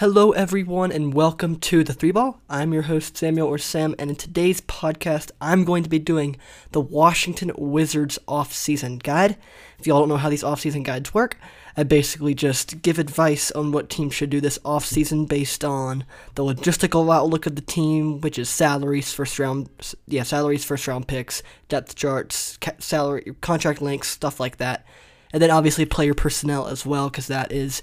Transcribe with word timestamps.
Hello, 0.00 0.32
everyone, 0.32 0.90
and 0.90 1.12
welcome 1.12 1.56
to 1.56 1.84
the 1.84 1.92
Three 1.92 2.10
Ball. 2.10 2.40
I'm 2.48 2.72
your 2.72 2.84
host, 2.84 3.18
Samuel 3.18 3.48
or 3.48 3.58
Sam, 3.58 3.94
and 3.98 4.08
in 4.08 4.16
today's 4.16 4.62
podcast, 4.62 5.30
I'm 5.42 5.62
going 5.62 5.82
to 5.82 5.90
be 5.90 5.98
doing 5.98 6.38
the 6.72 6.80
Washington 6.80 7.52
Wizards 7.58 8.18
off-season 8.26 8.96
guide. 8.96 9.36
If 9.78 9.86
y'all 9.86 9.98
don't 9.98 10.08
know 10.08 10.16
how 10.16 10.30
these 10.30 10.42
off-season 10.42 10.84
guides 10.84 11.12
work, 11.12 11.36
I 11.76 11.82
basically 11.82 12.34
just 12.34 12.80
give 12.80 12.98
advice 12.98 13.50
on 13.50 13.72
what 13.72 13.90
teams 13.90 14.14
should 14.14 14.30
do 14.30 14.40
this 14.40 14.58
off-season 14.64 15.26
based 15.26 15.66
on 15.66 16.06
the 16.34 16.44
logistical 16.44 17.14
outlook 17.14 17.44
of 17.44 17.56
the 17.56 17.60
team, 17.60 18.22
which 18.22 18.38
is 18.38 18.48
salaries, 18.48 19.12
first 19.12 19.38
round, 19.38 19.68
yeah, 20.06 20.22
salaries, 20.22 20.64
first 20.64 20.88
round 20.88 21.08
picks, 21.08 21.42
depth 21.68 21.94
charts, 21.94 22.56
ca- 22.56 22.72
salary, 22.78 23.34
contract 23.42 23.82
lengths, 23.82 24.08
stuff 24.08 24.40
like 24.40 24.56
that, 24.56 24.86
and 25.30 25.42
then 25.42 25.50
obviously 25.50 25.84
player 25.84 26.14
personnel 26.14 26.68
as 26.68 26.86
well, 26.86 27.10
because 27.10 27.26
that 27.26 27.52
is 27.52 27.82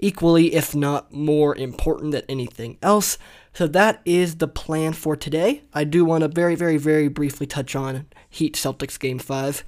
equally, 0.00 0.54
if 0.54 0.74
not 0.74 1.12
more 1.12 1.54
important 1.56 2.12
than 2.12 2.22
anything 2.28 2.78
else. 2.82 3.18
So 3.52 3.66
that 3.68 4.00
is 4.04 4.36
the 4.36 4.48
plan 4.48 4.92
for 4.92 5.16
today. 5.16 5.62
I 5.72 5.84
do 5.84 6.04
want 6.04 6.22
to 6.22 6.28
very, 6.28 6.54
very, 6.54 6.76
very 6.76 7.08
briefly 7.08 7.46
touch 7.46 7.76
on 7.76 8.06
Heat 8.28 8.54
Celtics 8.54 8.98
Game 8.98 9.18
5. 9.18 9.64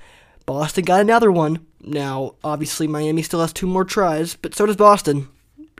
Boston 0.47 0.85
got 0.85 1.01
another 1.01 1.31
one. 1.31 1.67
Now, 1.81 2.35
obviously, 2.43 2.87
Miami 2.87 3.23
still 3.23 3.41
has 3.41 3.53
two 3.53 3.67
more 3.67 3.85
tries, 3.85 4.35
but 4.37 4.55
so 4.55 4.67
does 4.67 4.77
Boston. 4.77 5.29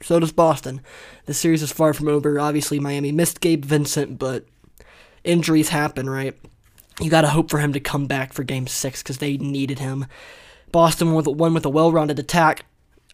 So 0.03 0.19
does 0.19 0.33
Boston. 0.33 0.81
The 1.27 1.35
series 1.35 1.63
is 1.63 1.73
far 1.73 1.95
from 1.95 2.09
over. 2.09 2.39
Obviously, 2.39 2.81
Miami 2.81 3.13
missed 3.13 3.41
Gabe 3.41 3.65
Vincent, 3.65 4.19
but 4.19 4.47
injuries 5.25 5.69
happen, 5.69 6.11
right? 6.11 6.37
You 7.01 7.11
got 7.11 7.23
to 7.23 7.29
hope 7.29 7.51
for 7.51 7.59
him 7.59 7.73
to 7.73 7.81
come 7.81 8.07
back 8.07 8.33
for 8.33 8.45
Game 8.45 8.67
6 8.67 9.03
because 9.03 9.19
they 9.19 9.37
needed 9.37 9.79
him. 9.79 10.07
Boston 10.73 11.13
won 11.13 11.55
with 11.55 11.65
a 11.65 11.71
well 11.71 11.93
rounded 11.93 12.19
attack. 12.19 12.65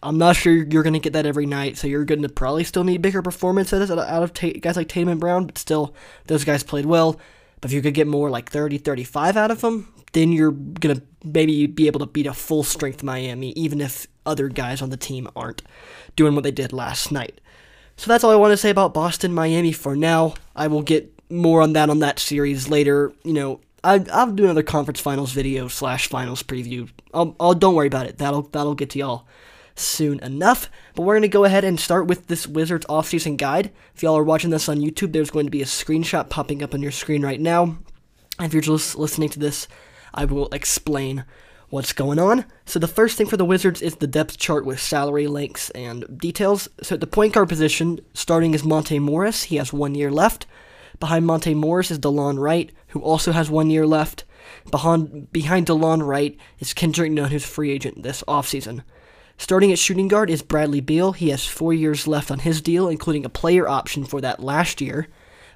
I'm 0.01 0.17
not 0.17 0.35
sure 0.35 0.53
you're 0.53 0.83
going 0.83 0.93
to 0.93 0.99
get 0.99 1.13
that 1.13 1.25
every 1.25 1.45
night, 1.45 1.77
so 1.77 1.87
you're 1.87 2.05
going 2.05 2.21
to 2.21 2.29
probably 2.29 2.63
still 2.63 2.83
need 2.83 3.01
bigger 3.01 3.21
performances 3.21 3.91
out 3.91 3.99
of 3.99 4.33
guys 4.61 4.77
like 4.77 4.87
Tatum 4.87 5.09
and 5.09 5.19
Brown, 5.19 5.45
but 5.45 5.57
still, 5.57 5.93
those 6.27 6.45
guys 6.45 6.63
played 6.63 6.85
well. 6.85 7.19
But 7.61 7.71
if 7.71 7.75
you 7.75 7.81
could 7.81 7.93
get 7.93 8.07
more 8.07 8.29
like 8.29 8.49
30, 8.49 8.77
35 8.77 9.35
out 9.35 9.51
of 9.51 9.61
them, 9.61 9.93
then 10.13 10.31
you're 10.31 10.51
going 10.51 10.97
to 10.97 11.03
maybe 11.23 11.67
be 11.67 11.87
able 11.87 11.99
to 11.99 12.05
beat 12.05 12.27
a 12.27 12.33
full 12.33 12.63
strength 12.63 13.03
Miami, 13.03 13.51
even 13.51 13.81
if 13.81 14.07
other 14.25 14.47
guys 14.47 14.81
on 14.81 14.89
the 14.89 14.97
team 14.97 15.27
aren't 15.35 15.63
doing 16.15 16.33
what 16.33 16.43
they 16.43 16.51
did 16.51 16.71
last 16.71 17.11
night. 17.11 17.41
So 17.97 18.07
that's 18.07 18.23
all 18.23 18.31
I 18.31 18.35
want 18.35 18.51
to 18.51 18.57
say 18.57 18.69
about 18.69 18.93
Boston 18.93 19.33
Miami 19.33 19.73
for 19.73 19.95
now. 19.95 20.35
I 20.55 20.67
will 20.67 20.81
get 20.81 21.13
more 21.29 21.61
on 21.61 21.73
that 21.73 21.89
on 21.89 21.99
that 21.99 22.19
series 22.19 22.69
later. 22.69 23.11
You 23.23 23.33
know, 23.33 23.61
I, 23.83 24.05
I'll 24.13 24.31
do 24.31 24.45
another 24.45 24.63
conference 24.63 25.01
finals 25.01 25.33
video 25.33 25.67
slash 25.67 26.07
finals 26.07 26.41
preview. 26.41 26.89
I'll, 27.13 27.35
I'll 27.39 27.53
don't 27.53 27.75
worry 27.75 27.87
about 27.87 28.05
it. 28.05 28.17
That'll 28.17 28.43
that'll 28.43 28.75
get 28.75 28.91
to 28.91 28.99
y'all 28.99 29.27
soon 29.79 30.19
enough. 30.19 30.69
But 30.95 31.03
we're 31.03 31.15
going 31.15 31.21
to 31.23 31.27
go 31.27 31.45
ahead 31.45 31.63
and 31.63 31.79
start 31.79 32.07
with 32.07 32.27
this 32.27 32.47
Wizards 32.47 32.85
offseason 32.87 33.37
guide. 33.37 33.71
If 33.95 34.03
y'all 34.03 34.17
are 34.17 34.23
watching 34.23 34.49
this 34.49 34.69
on 34.69 34.77
YouTube, 34.79 35.13
there's 35.13 35.31
going 35.31 35.45
to 35.45 35.51
be 35.51 35.61
a 35.61 35.65
screenshot 35.65 36.29
popping 36.29 36.61
up 36.61 36.73
on 36.73 36.81
your 36.81 36.91
screen 36.91 37.23
right 37.23 37.39
now. 37.39 37.77
If 38.39 38.53
you're 38.53 38.61
just 38.61 38.95
listening 38.95 39.29
to 39.29 39.39
this, 39.39 39.67
I 40.13 40.25
will 40.25 40.49
explain 40.49 41.25
what's 41.69 41.93
going 41.93 42.19
on. 42.19 42.45
So 42.65 42.79
the 42.79 42.87
first 42.87 43.17
thing 43.17 43.27
for 43.27 43.37
the 43.37 43.45
Wizards 43.45 43.81
is 43.81 43.95
the 43.95 44.07
depth 44.07 44.37
chart 44.37 44.65
with 44.65 44.79
salary 44.79 45.27
lengths 45.27 45.69
and 45.71 46.17
details. 46.17 46.67
So 46.81 46.95
at 46.95 47.01
the 47.01 47.07
point 47.07 47.33
guard 47.33 47.49
position, 47.49 47.99
starting 48.13 48.53
is 48.53 48.63
Monte 48.63 48.97
Morris. 48.99 49.43
He 49.43 49.57
has 49.57 49.71
one 49.71 49.95
year 49.95 50.11
left. 50.11 50.45
Behind 50.99 51.25
Monte 51.25 51.53
Morris 51.53 51.91
is 51.91 51.99
DeLon 51.99 52.39
Wright, 52.39 52.71
who 52.87 52.99
also 53.01 53.31
has 53.31 53.49
one 53.49 53.69
year 53.69 53.85
left. 53.85 54.25
Behind, 54.71 55.31
behind 55.31 55.67
DeLon 55.67 56.05
Wright 56.05 56.37
is 56.59 56.73
Kendrick 56.73 57.11
Nunn, 57.11 57.29
who's 57.29 57.45
free 57.45 57.71
agent 57.71 58.03
this 58.03 58.23
offseason. 58.27 58.83
Starting 59.39 59.71
at 59.71 59.79
shooting 59.79 60.09
guard 60.09 60.29
is 60.29 60.41
Bradley 60.41 60.81
Beal. 60.81 61.13
He 61.13 61.29
has 61.29 61.45
four 61.45 61.73
years 61.73 62.07
left 62.07 62.29
on 62.29 62.39
his 62.39 62.59
deal, 62.59 62.89
including 62.89 63.23
a 63.23 63.29
player 63.29 63.69
option 63.69 64.03
for 64.03 64.19
that 64.19 64.43
last 64.43 64.81
year. 64.81 65.07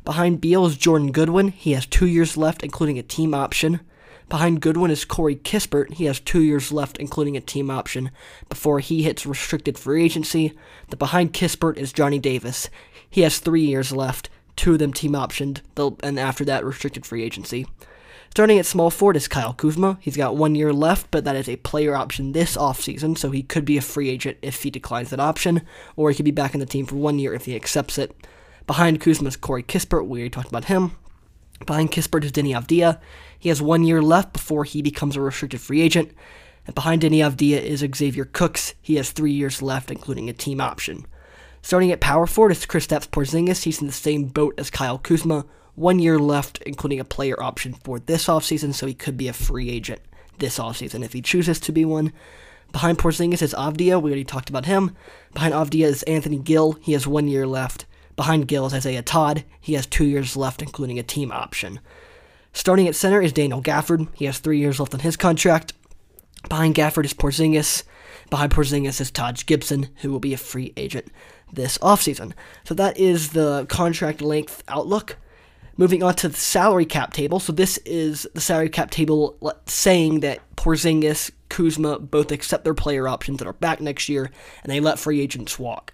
Behind 0.06 0.40
Beal 0.40 0.66
is 0.66 0.78
Jordan 0.78 1.12
Goodwin. 1.12 1.50
He 1.50 1.74
has 1.74 1.86
two 1.86 2.08
years 2.08 2.38
left, 2.38 2.64
including 2.64 2.98
a 2.98 3.04
team 3.04 3.34
option. 3.34 3.82
Behind 4.30 4.62
Goodwin 4.62 4.90
is 4.90 5.04
Corey 5.04 5.36
Kispert. 5.36 5.96
He 5.96 6.06
has 6.06 6.22
two 6.22 6.42
years 6.42 6.72
left, 6.72 6.98
including 6.98 7.36
a 7.36 7.42
team 7.42 7.70
option, 7.70 8.10
before 8.48 8.80
he 8.80 9.04
hits 9.04 9.26
restricted 9.26 9.78
free 9.78 10.06
agency. 10.06 10.54
The 10.88 10.96
behind 10.96 11.34
Kispert 11.34 11.78
is 11.78 11.92
Johnny 11.92 12.20
Davis. 12.20 12.70
He 13.10 13.22
has 13.22 13.40
three 13.40 13.66
years 13.66 13.92
left, 13.92 14.30
two 14.56 14.74
of 14.74 14.80
them 14.80 14.94
team 14.94 15.12
optioned, 15.12 15.60
and 16.02 16.18
after 16.18 16.46
that, 16.46 16.64
restricted 16.64 17.06
free 17.06 17.22
agency. 17.22 17.68
Starting 18.36 18.58
at 18.58 18.66
small 18.66 18.90
forward 18.90 19.16
is 19.16 19.28
Kyle 19.28 19.54
Kuzma. 19.54 20.00
He's 20.02 20.18
got 20.18 20.36
one 20.36 20.56
year 20.56 20.74
left, 20.74 21.12
but 21.12 21.24
that 21.24 21.36
is 21.36 21.48
a 21.48 21.58
player 21.58 21.96
option 21.96 22.32
this 22.32 22.58
offseason, 22.58 23.16
so 23.16 23.30
he 23.30 23.44
could 23.44 23.64
be 23.64 23.78
a 23.78 23.82
free 23.82 24.10
agent 24.10 24.40
if 24.42 24.64
he 24.64 24.72
declines 24.72 25.12
that 25.12 25.20
option, 25.20 25.62
or 25.96 26.10
he 26.10 26.16
could 26.16 26.26
be 26.26 26.32
back 26.32 26.56
in 26.56 26.60
the 26.60 26.66
team 26.66 26.88
for 26.88 26.96
one 26.96 27.20
year 27.20 27.36
if 27.36 27.46
he 27.46 27.56
accepts 27.56 28.00
it. 28.00 28.12
Behind 28.66 29.00
Kuzma 29.00 29.28
is 29.28 29.36
Corey 29.36 29.62
Kispert. 29.62 30.08
We 30.08 30.18
already 30.18 30.32
talked 30.32 30.48
about 30.48 30.66
him. 30.66 30.96
Behind 31.68 31.92
Kispert 31.92 32.24
is 32.24 32.32
Deni 32.32 32.60
Avdija. 32.60 33.00
He 33.38 33.50
has 33.50 33.62
one 33.62 33.84
year 33.84 34.02
left 34.02 34.34
before 34.34 34.64
he 34.64 34.82
becomes 34.82 35.16
a 35.16 35.22
restricted 35.22 35.62
free 35.62 35.82
agent. 35.82 36.12
And 36.66 36.74
behind 36.74 37.04
Deni 37.04 37.18
Avdija 37.18 37.62
is 37.62 37.86
Xavier 37.96 38.26
Cooks. 38.26 38.74
He 38.82 38.96
has 38.96 39.12
three 39.12 39.32
years 39.32 39.62
left, 39.62 39.92
including 39.92 40.28
a 40.28 40.34
team 40.34 40.60
option. 40.60 41.06
Starting 41.62 41.92
at 41.92 42.02
power 42.02 42.26
forward 42.26 42.54
is 42.54 42.66
Kristaps 42.66 43.08
Porzingis. 43.08 43.62
He's 43.62 43.80
in 43.80 43.86
the 43.86 43.94
same 43.94 44.24
boat 44.26 44.56
as 44.58 44.72
Kyle 44.72 44.98
Kuzma 44.98 45.46
one 45.76 46.00
year 46.00 46.20
left, 46.20 46.62
including 46.64 47.00
a 47.00 47.06
player 47.06 47.42
option 47.42 47.74
for 47.74 48.00
this 48.00 48.28
offseason, 48.28 48.74
so 48.74 48.86
he 48.86 48.94
could 48.94 49.18
be 49.18 49.28
a 49.28 49.34
free 49.34 49.70
agent 49.70 50.02
this 50.40 50.60
offseason 50.60 51.04
if 51.04 51.14
he 51.14 51.22
chooses 51.22 51.60
to 51.62 51.72
be 51.72 51.86
one. 51.86 52.12
Behind 52.72 52.98
Porzingis 52.98 53.42
is 53.42 53.54
Avdija. 53.54 54.02
We 54.02 54.12
already 54.12 54.24
talked 54.24 54.50
about 54.50 54.66
him. 54.66 54.96
Behind 55.34 55.54
Avdija 55.54 55.86
is 55.86 56.04
Anthony 56.04 56.40
Gill. 56.40 56.74
He 56.82 56.94
has 56.94 57.06
one 57.06 57.28
year 57.28 57.46
left. 57.46 57.86
Behind 58.16 58.48
Gill 58.48 58.66
is 58.66 58.74
Isaiah 58.74 59.02
Todd. 59.02 59.44
He 59.62 59.74
has 59.74 59.86
two 59.86 60.06
years 60.06 60.36
left, 60.36 60.62
including 60.62 60.98
a 61.00 61.04
team 61.04 61.32
option. 61.32 61.80
Starting 62.52 62.88
at 62.88 62.96
center 62.96 63.22
is 63.22 63.34
Daniel 63.34 63.62
Gafford. 63.62 64.08
He 64.14 64.26
has 64.26 64.40
three 64.40 64.60
years 64.60 64.80
left 64.80 64.94
on 64.94 65.00
his 65.00 65.18
contract. 65.18 65.74
Behind 66.50 66.76
Gafford 66.76 67.06
is 67.06 67.14
Porzingis. 67.14 67.84
Behind 68.30 68.52
Porzingis 68.52 69.02
is 69.02 69.12
Taj 69.12 69.46
Gibson, 69.46 69.90
who 69.98 70.12
will 70.12 70.20
be 70.20 70.34
a 70.34 70.38
free 70.38 70.74
agent 70.78 71.12
this 71.52 71.78
offseason. 71.80 72.34
So 72.64 72.74
that 72.74 72.98
is 72.98 73.30
the 73.30 73.66
contract 73.68 74.22
length 74.22 74.64
outlook. 74.68 75.18
Moving 75.76 76.04
on 76.04 76.14
to 76.16 76.30
the 76.30 76.38
salary 76.38 76.86
cap 76.86 77.14
table. 77.14 77.40
So 77.40 77.52
this 77.52 77.78
is 77.80 78.28
the 78.34 78.42
salary 78.42 78.70
cap 78.70 78.92
table 78.92 79.38
saying 79.66 80.20
that 80.20 80.40
Porzingis, 80.56 81.32
Kuzma 81.50 82.00
both 82.00 82.32
accept 82.32 82.64
their 82.64 82.76
player 82.76 83.08
options 83.08 83.40
that 83.40 83.48
are 83.48 83.54
back 83.54 83.82
next 83.82 84.08
year, 84.08 84.30
and 84.64 84.72
they 84.72 84.80
let 84.80 85.00
free 85.00 85.20
agents 85.20 85.58
walk. 85.58 85.94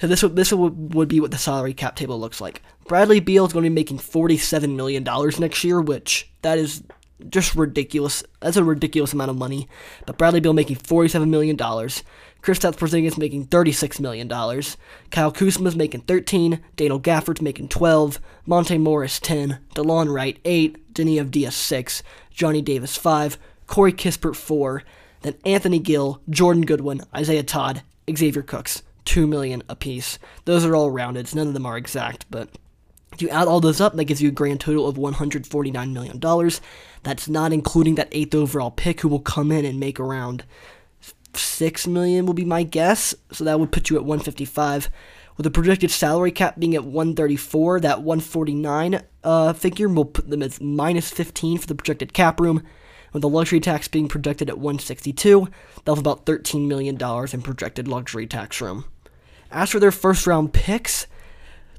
So 0.00 0.06
this 0.08 0.22
would 0.22 0.36
this 0.36 0.52
would, 0.52 0.94
would 0.94 1.08
be 1.08 1.20
what 1.20 1.30
the 1.30 1.38
salary 1.38 1.72
cap 1.72 1.96
table 1.96 2.20
looks 2.20 2.40
like. 2.40 2.62
Bradley 2.86 3.20
Beal 3.20 3.46
is 3.46 3.52
going 3.52 3.64
to 3.64 3.70
be 3.70 3.74
making 3.74 3.98
forty-seven 3.98 4.76
million 4.76 5.04
dollars 5.04 5.40
next 5.40 5.64
year, 5.64 5.80
which 5.80 6.30
that 6.42 6.58
is 6.58 6.82
just 7.30 7.54
ridiculous. 7.54 8.24
That's 8.40 8.56
a 8.56 8.64
ridiculous 8.64 9.14
amount 9.14 9.30
of 9.30 9.38
money. 9.38 9.68
But 10.04 10.18
Bradley 10.18 10.40
Beal 10.40 10.52
making 10.52 10.76
forty-seven 10.76 11.30
million 11.30 11.56
dollars. 11.56 12.02
Kristaps 12.44 12.76
Porzingis 12.76 13.16
making 13.16 13.46
$36 13.46 14.00
million. 14.00 14.28
Kyle 14.28 15.32
Kuzma's 15.32 15.74
making 15.74 16.02
13. 16.02 16.60
Daniel 16.76 17.00
Gafford's 17.00 17.40
making 17.40 17.68
12. 17.68 18.20
Monte 18.44 18.76
Morris 18.76 19.18
10. 19.18 19.60
DeLon 19.74 20.12
Wright 20.12 20.38
8. 20.44 20.92
Deni 20.92 21.14
Avdija 21.24 21.50
6. 21.50 22.02
Johnny 22.30 22.60
Davis 22.60 22.98
5. 22.98 23.38
Corey 23.66 23.94
Kispert 23.94 24.36
4. 24.36 24.82
Then 25.22 25.34
Anthony 25.46 25.78
Gill, 25.78 26.20
Jordan 26.28 26.66
Goodwin, 26.66 27.00
Isaiah 27.16 27.42
Todd, 27.42 27.82
Xavier 28.14 28.42
Cooks. 28.42 28.82
2 29.06 29.26
million 29.26 29.62
apiece. 29.70 30.18
Those 30.44 30.66
are 30.66 30.76
all 30.76 30.90
rounded. 30.90 31.34
None 31.34 31.48
of 31.48 31.54
them 31.54 31.64
are 31.64 31.78
exact, 31.78 32.26
but 32.30 32.50
if 33.14 33.22
you 33.22 33.30
add 33.30 33.48
all 33.48 33.60
those 33.60 33.80
up, 33.80 33.94
that 33.94 34.04
gives 34.04 34.20
you 34.20 34.28
a 34.28 34.32
grand 34.32 34.60
total 34.60 34.86
of 34.86 34.96
$149 34.96 35.92
million. 35.92 36.50
That's 37.02 37.28
not 37.28 37.52
including 37.52 37.94
that 37.94 38.08
eighth 38.12 38.34
overall 38.34 38.70
pick 38.70 39.00
who 39.00 39.08
will 39.08 39.20
come 39.20 39.50
in 39.50 39.64
and 39.64 39.80
make 39.80 39.98
around 39.98 40.44
six 41.38 41.86
million 41.86 42.26
will 42.26 42.34
be 42.34 42.44
my 42.44 42.62
guess. 42.62 43.14
So 43.32 43.44
that 43.44 43.58
would 43.58 43.72
put 43.72 43.90
you 43.90 43.96
at 43.96 44.04
155. 44.04 44.88
With 45.36 45.44
the 45.44 45.50
projected 45.50 45.90
salary 45.90 46.30
cap 46.30 46.58
being 46.58 46.74
at 46.74 46.84
134, 46.84 47.80
that 47.80 48.02
149 48.02 49.02
uh, 49.24 49.52
figure 49.52 49.88
will 49.88 50.04
put 50.04 50.30
them 50.30 50.42
at 50.42 50.60
minus 50.60 51.10
15 51.10 51.58
for 51.58 51.66
the 51.66 51.74
projected 51.74 52.12
cap 52.12 52.40
room. 52.40 52.62
With 53.12 53.22
the 53.22 53.28
luxury 53.28 53.60
tax 53.60 53.88
being 53.88 54.08
projected 54.08 54.48
at 54.48 54.58
162, 54.58 55.48
they'll 55.84 55.94
have 55.94 56.04
about 56.04 56.26
$13 56.26 56.66
million 56.66 56.96
in 56.96 57.42
projected 57.42 57.88
luxury 57.88 58.26
tax 58.26 58.60
room. 58.60 58.84
As 59.50 59.70
for 59.70 59.78
their 59.78 59.92
first 59.92 60.26
round 60.26 60.52
picks, 60.52 61.06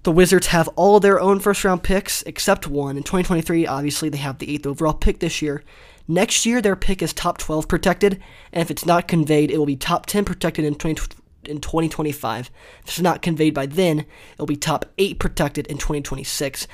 the 0.03 0.11
Wizards 0.11 0.47
have 0.47 0.69
all 0.75 0.99
their 0.99 1.19
own 1.19 1.39
first 1.39 1.63
round 1.65 1.83
picks 1.83 2.21
except 2.23 2.67
one. 2.67 2.95
In 2.95 3.03
2023, 3.03 3.67
obviously, 3.67 4.07
they 4.07 4.17
have 4.17 4.37
the 4.37 4.53
eighth 4.53 4.65
overall 4.65 4.93
pick 4.93 5.19
this 5.19 5.41
year. 5.41 5.63
Next 6.07 6.45
year, 6.45 6.61
their 6.61 6.75
pick 6.75 7.01
is 7.01 7.13
top 7.13 7.37
12 7.39 7.67
protected, 7.67 8.21
and 8.53 8.61
if 8.61 8.69
it's 8.69 8.85
not 8.85 9.07
conveyed, 9.07 9.49
it 9.49 9.57
will 9.57 9.65
be 9.65 9.75
top 9.75 10.05
10 10.05 10.23
protected 10.25 10.63
in 10.63 10.75
20, 10.75 11.01
in 11.45 11.59
2025. 11.59 12.51
If 12.83 12.87
it's 12.87 12.99
not 12.99 13.21
conveyed 13.21 13.53
by 13.53 13.65
then, 13.65 14.05
it'll 14.33 14.45
be 14.45 14.55
top 14.55 14.85
8 14.97 15.19
protected 15.19 15.67
in 15.67 15.77
2026. 15.77 16.67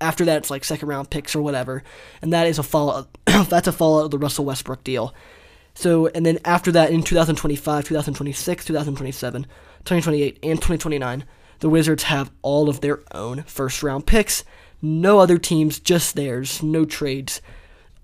After 0.00 0.24
that, 0.24 0.38
it's 0.38 0.50
like 0.50 0.64
second 0.64 0.88
round 0.88 1.10
picks 1.10 1.34
or 1.34 1.42
whatever, 1.42 1.82
and 2.22 2.32
that 2.32 2.46
is 2.46 2.58
a 2.58 2.62
fallout. 2.62 3.08
that's 3.26 3.68
a 3.68 3.72
fallout 3.72 4.06
of 4.06 4.10
the 4.12 4.18
Russell 4.18 4.44
Westbrook 4.44 4.84
deal. 4.84 5.14
So, 5.74 6.06
and 6.08 6.24
then 6.24 6.38
after 6.44 6.72
that, 6.72 6.90
in 6.90 7.02
2025, 7.02 7.84
2026, 7.84 8.64
2027, 8.64 9.42
2028, 9.42 10.38
and 10.42 10.58
2029, 10.58 11.24
The 11.58 11.68
Wizards 11.68 12.04
have 12.04 12.30
all 12.42 12.68
of 12.68 12.80
their 12.80 13.00
own 13.12 13.42
first 13.42 13.82
round 13.82 14.06
picks. 14.06 14.44
No 14.82 15.18
other 15.18 15.38
teams, 15.38 15.78
just 15.78 16.14
theirs. 16.14 16.62
No 16.62 16.84
trades. 16.84 17.40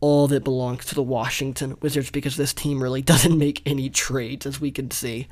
All 0.01 0.29
that 0.29 0.45
belongs 0.45 0.85
to 0.87 0.95
the 0.95 1.03
Washington 1.03 1.77
Wizards 1.81 2.11
because 2.11 2.37
this 2.37 2.53
team 2.53 2.83
really 2.83 3.03
doesn't 3.13 3.39
make 3.39 3.63
any 3.67 3.89
trades, 3.89 4.47
as 4.47 4.61
we 4.61 4.71
can 4.71 4.91
see. 4.91 5.29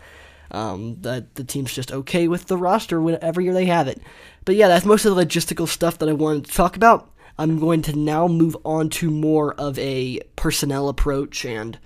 Um, 0.51 0.99
that 1.01 1.35
the 1.35 1.43
team's 1.43 1.73
just 1.73 1.91
okay 1.91 2.29
with 2.29 2.47
the 2.47 2.57
roster 2.57 3.03
every 3.25 3.45
year 3.45 3.55
they 3.55 3.65
have 3.67 3.89
it. 3.89 4.01
But 4.45 4.55
yeah, 4.55 4.69
that's 4.69 4.85
most 4.85 5.05
of 5.05 5.17
the 5.17 5.25
logistical 5.25 5.67
stuff 5.67 5.99
that 5.99 6.09
I 6.09 6.13
wanted 6.13 6.45
to 6.45 6.53
talk 6.53 6.77
about. 6.77 7.11
I'm 7.39 7.59
going 7.59 7.83
to 7.83 7.99
now 7.99 8.29
move 8.29 8.57
on 8.65 8.89
to 8.91 9.11
more 9.11 9.55
of 9.55 9.79
a 9.79 10.21
personnel 10.37 10.89
approach 10.89 11.45
and 11.45 11.79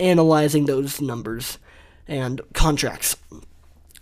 analyzing 0.00 0.66
those 0.66 1.00
numbers 1.00 1.58
and 2.08 2.40
contracts. 2.54 3.16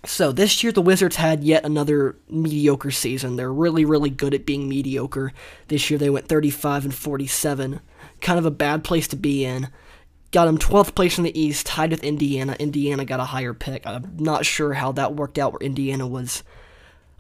So 0.07 0.31
this 0.31 0.63
year 0.63 0.73
the 0.73 0.83
Wizards 0.83 1.17
had 1.17 1.43
yet 1.43 1.65
another 1.65 2.17
mediocre 2.29 2.93
season. 2.93 3.37
They're 3.37 3.53
really 3.53 3.85
really 3.85 4.11
good 4.11 4.35
at 4.35 4.47
being 4.47 4.69
mediocre. 4.69 5.33
This 5.69 5.91
year 5.91 5.99
they 5.99 6.11
went 6.11 6.29
35 6.29 6.85
and 6.85 6.95
47. 6.95 7.81
Kind 8.21 8.39
of 8.39 8.47
a 8.47 8.51
bad 8.51 8.85
place 8.85 9.09
to 9.09 9.17
be 9.17 9.45
in. 9.45 9.69
Got 10.33 10.47
them 10.47 10.59
12th 10.59 10.95
place 10.95 11.19
in 11.19 11.25
the 11.25 11.39
East, 11.39 11.67
tied 11.67 11.91
with 11.91 12.05
Indiana. 12.05 12.57
Indiana 12.59 13.05
got 13.05 13.21
a 13.21 13.25
higher 13.25 13.55
pick. 13.55 13.87
I'm 13.87 14.17
not 14.19 14.45
sure 14.45 14.75
how 14.75 14.93
that 14.93 15.15
worked 15.15 15.39
out 15.39 15.53
where 15.53 15.63
Indiana 15.63 16.07
was 16.07 16.43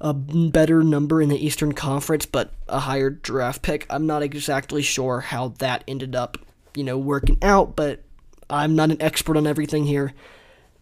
a 0.00 0.12
better 0.12 0.82
number 0.82 1.22
in 1.22 1.28
the 1.28 1.44
Eastern 1.44 1.72
Conference, 1.72 2.26
but 2.26 2.52
a 2.68 2.80
higher 2.80 3.10
draft 3.10 3.62
pick. 3.62 3.86
I'm 3.88 4.06
not 4.06 4.22
exactly 4.22 4.82
sure 4.82 5.20
how 5.20 5.48
that 5.58 5.84
ended 5.88 6.14
up, 6.14 6.38
you 6.74 6.84
know, 6.84 6.98
working 6.98 7.38
out, 7.42 7.76
but 7.76 8.02
I'm 8.50 8.76
not 8.76 8.90
an 8.90 9.00
expert 9.00 9.36
on 9.36 9.46
everything 9.46 9.86
here. 9.86 10.12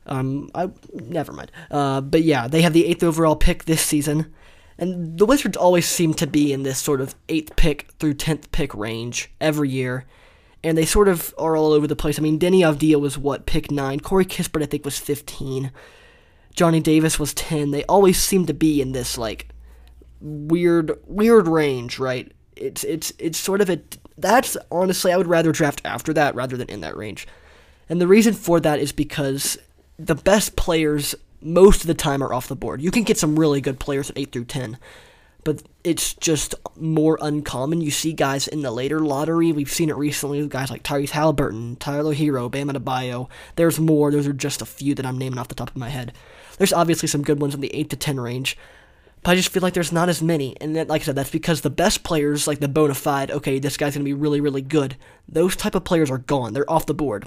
Um, 0.06 0.50
I 0.54 0.70
never 0.92 1.32
mind. 1.32 1.50
Uh, 1.70 2.00
but 2.00 2.22
yeah, 2.22 2.48
they 2.48 2.62
have 2.62 2.72
the 2.72 2.86
eighth 2.86 3.02
overall 3.02 3.36
pick 3.36 3.64
this 3.64 3.80
season, 3.80 4.32
and 4.78 5.18
the 5.18 5.26
Wizards 5.26 5.56
always 5.56 5.86
seem 5.86 6.14
to 6.14 6.26
be 6.26 6.52
in 6.52 6.62
this 6.62 6.78
sort 6.78 7.00
of 7.00 7.14
eighth 7.28 7.56
pick 7.56 7.90
through 7.98 8.14
tenth 8.14 8.52
pick 8.52 8.74
range 8.74 9.30
every 9.40 9.70
year, 9.70 10.04
and 10.62 10.76
they 10.76 10.84
sort 10.84 11.08
of 11.08 11.34
are 11.38 11.56
all 11.56 11.72
over 11.72 11.86
the 11.86 11.96
place. 11.96 12.18
I 12.18 12.22
mean, 12.22 12.38
Deni 12.38 12.60
Avdija 12.60 13.00
was 13.00 13.16
what 13.16 13.46
pick 13.46 13.70
nine. 13.70 14.00
Corey 14.00 14.26
Kispert 14.26 14.62
I 14.62 14.66
think 14.66 14.84
was 14.84 14.98
fifteen. 14.98 15.72
Johnny 16.54 16.80
Davis 16.80 17.18
was 17.18 17.34
ten. 17.34 17.70
They 17.70 17.84
always 17.84 18.18
seem 18.18 18.46
to 18.46 18.54
be 18.54 18.80
in 18.80 18.92
this 18.92 19.16
like 19.16 19.48
weird 20.20 20.98
weird 21.06 21.48
range, 21.48 21.98
right? 21.98 22.30
It's 22.56 22.84
it's 22.84 23.12
it's 23.18 23.38
sort 23.38 23.60
of 23.60 23.70
a 23.70 23.80
that's 24.16 24.56
honestly 24.70 25.12
I 25.12 25.16
would 25.16 25.26
rather 25.26 25.52
draft 25.52 25.80
after 25.84 26.12
that 26.12 26.34
rather 26.34 26.56
than 26.56 26.68
in 26.68 26.80
that 26.82 26.96
range. 26.96 27.26
And 27.88 28.00
the 28.00 28.06
reason 28.06 28.32
for 28.32 28.60
that 28.60 28.78
is 28.78 28.92
because 28.92 29.58
the 29.99 30.14
best 30.14 30.56
players 30.56 31.14
most 31.41 31.82
of 31.82 31.87
the 31.87 31.94
time 31.94 32.23
are 32.23 32.32
off 32.32 32.49
the 32.49 32.56
board. 32.56 32.81
You 32.81 32.91
can 32.91 33.02
get 33.02 33.19
some 33.19 33.38
really 33.38 33.61
good 33.61 33.79
players 33.79 34.11
at 34.11 34.19
8 34.19 34.32
through 34.32 34.46
10, 34.46 34.79
but 35.44 35.62
it's 35.85 36.14
just 36.14 36.55
more 36.76 37.19
uncommon. 37.20 37.82
You 37.82 37.91
see 37.91 38.12
guys 38.12 38.49
in 38.49 38.62
the 38.62 38.70
later 38.70 39.00
lottery. 39.00 39.52
We've 39.52 39.70
seen 39.70 39.91
it 39.91 39.96
recently 39.96 40.41
with 40.41 40.50
guys 40.50 40.70
like 40.70 40.82
Tyrese 40.82 41.11
Halliburton, 41.11 41.76
Tyler 41.76 42.14
Herro, 42.14 42.50
Bam 42.50 42.69
Adebayo. 42.69 43.29
There's 43.56 43.79
more. 43.79 44.11
Those 44.11 44.26
are 44.26 44.32
just 44.32 44.62
a 44.62 44.67
few 44.67 44.94
that 44.94 45.06
I'm 45.06 45.19
naming 45.19 45.38
off 45.38 45.49
the 45.49 45.55
top 45.55 45.70
of 45.70 45.76
my 45.76 45.91
head. 45.91 46.12
There's 46.56 46.73
obviously 46.73 47.08
some 47.08 47.23
good 47.23 47.40
ones 47.40 47.55
in 47.55 47.61
the 47.61 47.75
8 47.75 47.90
to 47.90 47.97
10 47.97 48.19
range, 48.19 48.56
but 49.23 49.32
I 49.32 49.37
just 49.37 49.50
feel 49.50 49.62
like 49.62 49.75
there's 49.75 49.93
not 49.93 50.08
as 50.08 50.23
many. 50.23 50.56
And 50.61 50.76
that, 50.76 50.88
like 50.88 51.02
I 51.02 51.05
said, 51.05 51.17
that's 51.17 51.31
because 51.31 51.61
the 51.61 51.70
best 51.70 52.05
players, 52.05 52.47
like 52.47 52.61
the 52.61 52.69
bona 52.69 52.94
fide, 52.94 53.31
okay, 53.31 53.58
this 53.58 53.76
guy's 53.76 53.94
going 53.94 54.05
to 54.05 54.08
be 54.08 54.14
really, 54.14 54.40
really 54.40 54.62
good, 54.62 54.97
those 55.29 55.56
type 55.56 55.75
of 55.75 55.85
players 55.85 56.11
are 56.11 56.19
gone. 56.19 56.52
They're 56.52 56.70
off 56.70 56.87
the 56.87 56.94
board. 56.94 57.26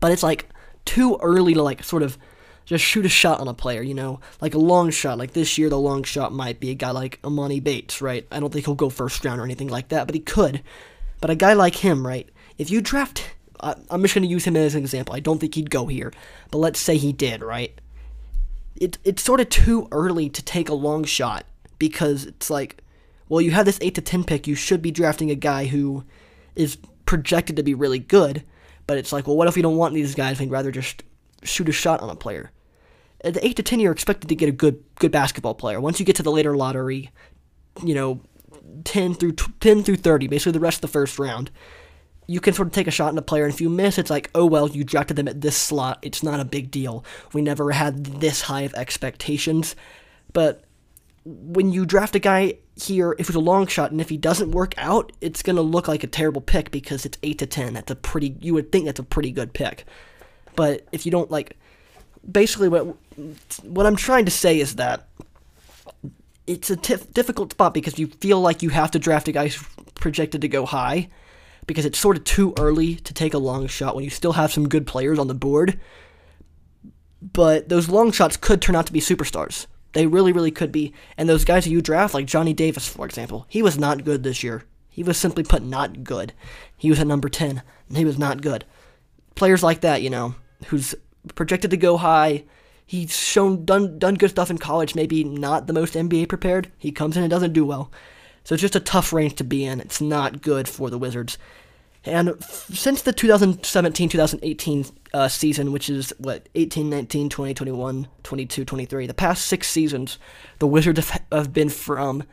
But 0.00 0.12
it's 0.12 0.22
like 0.22 0.48
too 0.88 1.18
early 1.20 1.52
to 1.52 1.62
like 1.62 1.84
sort 1.84 2.02
of 2.02 2.16
just 2.64 2.82
shoot 2.82 3.04
a 3.04 3.10
shot 3.10 3.40
on 3.40 3.48
a 3.48 3.52
player, 3.52 3.82
you 3.82 3.92
know, 3.92 4.20
like 4.40 4.54
a 4.54 4.58
long 4.58 4.90
shot. 4.90 5.18
Like 5.18 5.34
this 5.34 5.58
year, 5.58 5.68
the 5.68 5.78
long 5.78 6.02
shot 6.02 6.32
might 6.32 6.60
be 6.60 6.70
a 6.70 6.74
guy 6.74 6.92
like 6.92 7.20
Emoni 7.20 7.62
Bates, 7.62 8.00
right? 8.00 8.26
I 8.32 8.40
don't 8.40 8.50
think 8.50 8.64
he'll 8.64 8.74
go 8.74 8.88
first 8.88 9.22
round 9.22 9.38
or 9.38 9.44
anything 9.44 9.68
like 9.68 9.88
that, 9.88 10.06
but 10.06 10.14
he 10.14 10.20
could. 10.20 10.62
But 11.20 11.28
a 11.28 11.34
guy 11.34 11.52
like 11.52 11.76
him, 11.76 12.06
right? 12.06 12.26
If 12.56 12.70
you 12.70 12.80
draft, 12.80 13.34
I, 13.60 13.74
I'm 13.90 14.00
just 14.00 14.14
going 14.14 14.22
to 14.22 14.30
use 14.30 14.46
him 14.46 14.56
as 14.56 14.74
an 14.74 14.80
example. 14.80 15.14
I 15.14 15.20
don't 15.20 15.38
think 15.38 15.56
he'd 15.56 15.70
go 15.70 15.86
here, 15.86 16.10
but 16.50 16.58
let's 16.58 16.80
say 16.80 16.96
he 16.96 17.12
did, 17.12 17.42
right? 17.42 17.78
It, 18.76 18.96
it's 19.04 19.22
sort 19.22 19.40
of 19.40 19.50
too 19.50 19.88
early 19.92 20.30
to 20.30 20.42
take 20.42 20.70
a 20.70 20.74
long 20.74 21.04
shot 21.04 21.44
because 21.78 22.24
it's 22.24 22.48
like, 22.48 22.82
well, 23.28 23.42
you 23.42 23.50
have 23.50 23.66
this 23.66 23.78
8 23.82 23.94
to 23.96 24.00
10 24.00 24.24
pick, 24.24 24.46
you 24.46 24.54
should 24.54 24.80
be 24.80 24.90
drafting 24.90 25.30
a 25.30 25.34
guy 25.34 25.66
who 25.66 26.04
is 26.56 26.78
projected 27.04 27.56
to 27.56 27.62
be 27.62 27.74
really 27.74 27.98
good 27.98 28.42
but 28.88 28.98
it's 28.98 29.12
like, 29.12 29.28
well, 29.28 29.36
what 29.36 29.46
if 29.46 29.54
we 29.54 29.62
don't 29.62 29.76
want 29.76 29.94
these 29.94 30.16
guys? 30.16 30.40
We'd 30.40 30.50
rather 30.50 30.72
just 30.72 31.04
shoot 31.44 31.68
a 31.68 31.72
shot 31.72 32.00
on 32.00 32.10
a 32.10 32.16
player. 32.16 32.50
At 33.22 33.34
the 33.34 33.46
eight 33.46 33.54
to 33.56 33.62
ten, 33.62 33.78
you're 33.78 33.92
expected 33.92 34.28
to 34.28 34.34
get 34.34 34.48
a 34.48 34.52
good 34.52 34.82
good 34.96 35.12
basketball 35.12 35.54
player. 35.54 35.80
Once 35.80 36.00
you 36.00 36.06
get 36.06 36.16
to 36.16 36.22
the 36.22 36.32
later 36.32 36.56
lottery, 36.56 37.12
you 37.84 37.94
know, 37.94 38.20
ten 38.84 39.14
through 39.14 39.32
ten 39.60 39.84
through 39.84 39.96
thirty, 39.96 40.26
basically 40.26 40.52
the 40.52 40.60
rest 40.60 40.78
of 40.78 40.82
the 40.82 40.88
first 40.88 41.18
round, 41.18 41.50
you 42.26 42.40
can 42.40 42.54
sort 42.54 42.68
of 42.68 42.72
take 42.72 42.86
a 42.86 42.92
shot 42.92 43.10
on 43.10 43.18
a 43.18 43.22
player. 43.22 43.44
And 43.44 43.52
if 43.52 43.60
you 43.60 43.68
miss, 43.68 43.98
it's 43.98 44.10
like, 44.10 44.30
oh 44.34 44.46
well, 44.46 44.68
you 44.68 44.84
drafted 44.84 45.16
them 45.16 45.28
at 45.28 45.40
this 45.40 45.56
slot. 45.56 45.98
It's 46.02 46.22
not 46.22 46.40
a 46.40 46.44
big 46.44 46.70
deal. 46.70 47.04
We 47.32 47.42
never 47.42 47.72
had 47.72 48.04
this 48.20 48.42
high 48.42 48.62
of 48.62 48.74
expectations. 48.74 49.76
But 50.32 50.64
when 51.28 51.70
you 51.72 51.84
draft 51.84 52.14
a 52.14 52.18
guy 52.18 52.54
here, 52.76 53.14
if 53.18 53.28
it's 53.28 53.36
a 53.36 53.40
long 53.40 53.66
shot, 53.66 53.90
and 53.90 54.00
if 54.00 54.08
he 54.08 54.16
doesn't 54.16 54.52
work 54.52 54.74
out, 54.78 55.12
it's 55.20 55.42
going 55.42 55.56
to 55.56 55.62
look 55.62 55.86
like 55.86 56.02
a 56.02 56.06
terrible 56.06 56.40
pick 56.40 56.70
because 56.70 57.04
it's 57.04 57.18
8 57.22 57.38
to 57.38 57.46
10. 57.46 57.74
That's 57.74 57.90
a 57.90 57.96
pretty, 57.96 58.36
you 58.40 58.54
would 58.54 58.72
think 58.72 58.86
that's 58.86 59.00
a 59.00 59.04
pretty 59.04 59.30
good 59.30 59.52
pick. 59.52 59.84
But 60.56 60.86
if 60.90 61.04
you 61.04 61.12
don't 61.12 61.30
like, 61.30 61.56
basically 62.30 62.68
what, 62.68 62.96
what 63.62 63.84
I'm 63.84 63.96
trying 63.96 64.24
to 64.24 64.30
say 64.30 64.58
is 64.58 64.76
that 64.76 65.08
it's 66.46 66.70
a 66.70 66.76
tif- 66.76 67.12
difficult 67.12 67.52
spot 67.52 67.74
because 67.74 67.98
you 67.98 68.06
feel 68.06 68.40
like 68.40 68.62
you 68.62 68.70
have 68.70 68.90
to 68.92 68.98
draft 68.98 69.28
a 69.28 69.32
guy 69.32 69.48
who's 69.48 69.62
projected 69.94 70.40
to 70.40 70.48
go 70.48 70.64
high 70.64 71.08
because 71.66 71.84
it's 71.84 71.98
sort 71.98 72.16
of 72.16 72.24
too 72.24 72.54
early 72.58 72.94
to 72.94 73.12
take 73.12 73.34
a 73.34 73.38
long 73.38 73.66
shot 73.66 73.94
when 73.94 74.04
you 74.04 74.10
still 74.10 74.32
have 74.32 74.50
some 74.50 74.68
good 74.68 74.86
players 74.86 75.18
on 75.18 75.28
the 75.28 75.34
board. 75.34 75.78
But 77.20 77.68
those 77.68 77.88
long 77.90 78.12
shots 78.12 78.36
could 78.38 78.62
turn 78.62 78.76
out 78.76 78.86
to 78.86 78.92
be 78.92 79.00
superstars. 79.00 79.66
They 79.92 80.06
really, 80.06 80.32
really 80.32 80.50
could 80.50 80.72
be. 80.72 80.92
And 81.16 81.28
those 81.28 81.44
guys 81.44 81.66
you 81.66 81.80
draft, 81.80 82.14
like 82.14 82.26
Johnny 82.26 82.52
Davis, 82.52 82.86
for 82.86 83.06
example, 83.06 83.46
he 83.48 83.62
was 83.62 83.78
not 83.78 84.04
good 84.04 84.22
this 84.22 84.42
year. 84.42 84.64
He 84.88 85.02
was 85.02 85.16
simply 85.16 85.44
put 85.44 85.62
not 85.62 86.04
good. 86.04 86.32
He 86.76 86.90
was 86.90 87.00
at 87.00 87.06
number 87.06 87.28
10, 87.28 87.62
and 87.88 87.96
he 87.96 88.04
was 88.04 88.18
not 88.18 88.42
good. 88.42 88.64
Players 89.34 89.62
like 89.62 89.80
that, 89.80 90.02
you 90.02 90.10
know, 90.10 90.34
who's 90.66 90.94
projected 91.34 91.70
to 91.70 91.76
go 91.76 91.96
high. 91.96 92.44
He's 92.84 93.16
shown 93.16 93.64
done 93.64 93.98
done 93.98 94.14
good 94.14 94.30
stuff 94.30 94.50
in 94.50 94.58
college, 94.58 94.94
maybe 94.94 95.22
not 95.22 95.66
the 95.66 95.72
most 95.72 95.94
NBA 95.94 96.28
prepared. 96.28 96.70
He 96.78 96.90
comes 96.90 97.16
in 97.16 97.22
and 97.22 97.30
doesn't 97.30 97.52
do 97.52 97.64
well. 97.64 97.92
So 98.44 98.54
it's 98.54 98.62
just 98.62 98.76
a 98.76 98.80
tough 98.80 99.12
range 99.12 99.34
to 99.36 99.44
be 99.44 99.64
in. 99.64 99.80
It's 99.80 100.00
not 100.00 100.42
good 100.42 100.68
for 100.68 100.88
the 100.88 100.98
Wizards. 100.98 101.36
And 102.08 102.42
since 102.42 103.02
the 103.02 103.12
2017 103.12 104.08
2018 104.08 104.86
uh, 105.12 105.28
season, 105.28 105.72
which 105.72 105.88
is 105.88 106.12
what 106.18 106.48
18, 106.54 106.88
19, 106.88 107.28
20, 107.28 107.54
21, 107.54 108.08
22, 108.22 108.64
23, 108.64 109.06
the 109.06 109.14
past 109.14 109.44
six 109.46 109.68
seasons, 109.68 110.18
the 110.58 110.66
Wizards 110.66 111.10
have 111.30 111.52
been 111.52 111.68
from 111.68 112.24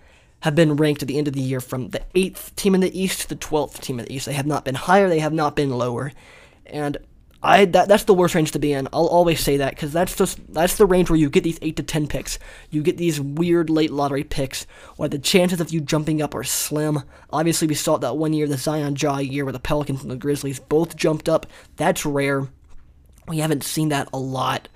have 0.42 0.56
been 0.56 0.76
ranked 0.76 1.02
at 1.02 1.08
the 1.08 1.18
end 1.18 1.28
of 1.28 1.34
the 1.34 1.42
year 1.42 1.60
from 1.60 1.90
the 1.90 2.04
eighth 2.14 2.56
team 2.56 2.76
in 2.76 2.82
the 2.82 3.00
East 3.00 3.22
to 3.22 3.30
the 3.30 3.36
twelfth 3.36 3.82
team 3.82 4.00
in 4.00 4.06
the 4.06 4.14
East. 4.14 4.28
They 4.28 4.34
have 4.34 4.46
not 4.46 4.64
been 4.64 4.76
higher. 4.76 5.10
They 5.10 5.20
have 5.20 5.34
not 5.34 5.56
been 5.56 5.72
lower, 5.72 6.12
and 6.68 6.98
I 7.46 7.66
that 7.66 7.88
that's 7.88 8.06
the 8.06 8.14
worst 8.14 8.36
range 8.36 8.52
to 8.52 8.60
be 8.60 8.74
in. 8.74 8.88
I'll 8.92 9.08
always 9.08 9.40
say 9.40 9.58
that 9.58 9.76
because 9.76 9.94
that's 9.94 10.16
just 10.16 10.40
that's 10.54 10.78
the 10.78 10.86
range 10.86 11.10
where 11.10 11.20
you 11.20 11.30
get 11.30 11.44
these 11.44 11.60
eight 11.62 11.76
to 11.78 11.84
ten 11.84 12.08
picks. 12.08 12.40
You 12.72 12.82
get 12.82 12.98
these 12.98 13.22
weird 13.22 13.70
late 13.70 13.92
lottery 13.92 14.24
picks, 14.24 14.66
where 14.98 15.10
the 15.10 15.20
chances 15.20 15.62
of 15.62 15.72
you 15.72 15.80
jumping 15.80 16.22
up 16.22 16.34
are 16.34 16.44
slim. 16.44 17.04
Obviously, 17.30 17.68
we 17.68 17.76
saw 17.76 17.98
that 17.98 18.18
one 18.18 18.34
year, 18.34 18.48
the 18.48 18.58
Zion 18.58 18.96
Ja 18.98 19.20
year, 19.20 19.46
where 19.46 19.54
the 19.54 19.60
Pelicans 19.60 20.02
and 20.02 20.12
the 20.12 20.16
Grizzlies 20.16 20.60
both 20.60 20.96
jumped 20.96 21.30
up. 21.30 21.46
That's 21.76 22.06
rare. 22.06 22.48
We 23.28 23.38
haven't 23.40 23.64
seen 23.64 23.90
that 23.90 24.10
a 24.12 24.18
lot 24.18 24.68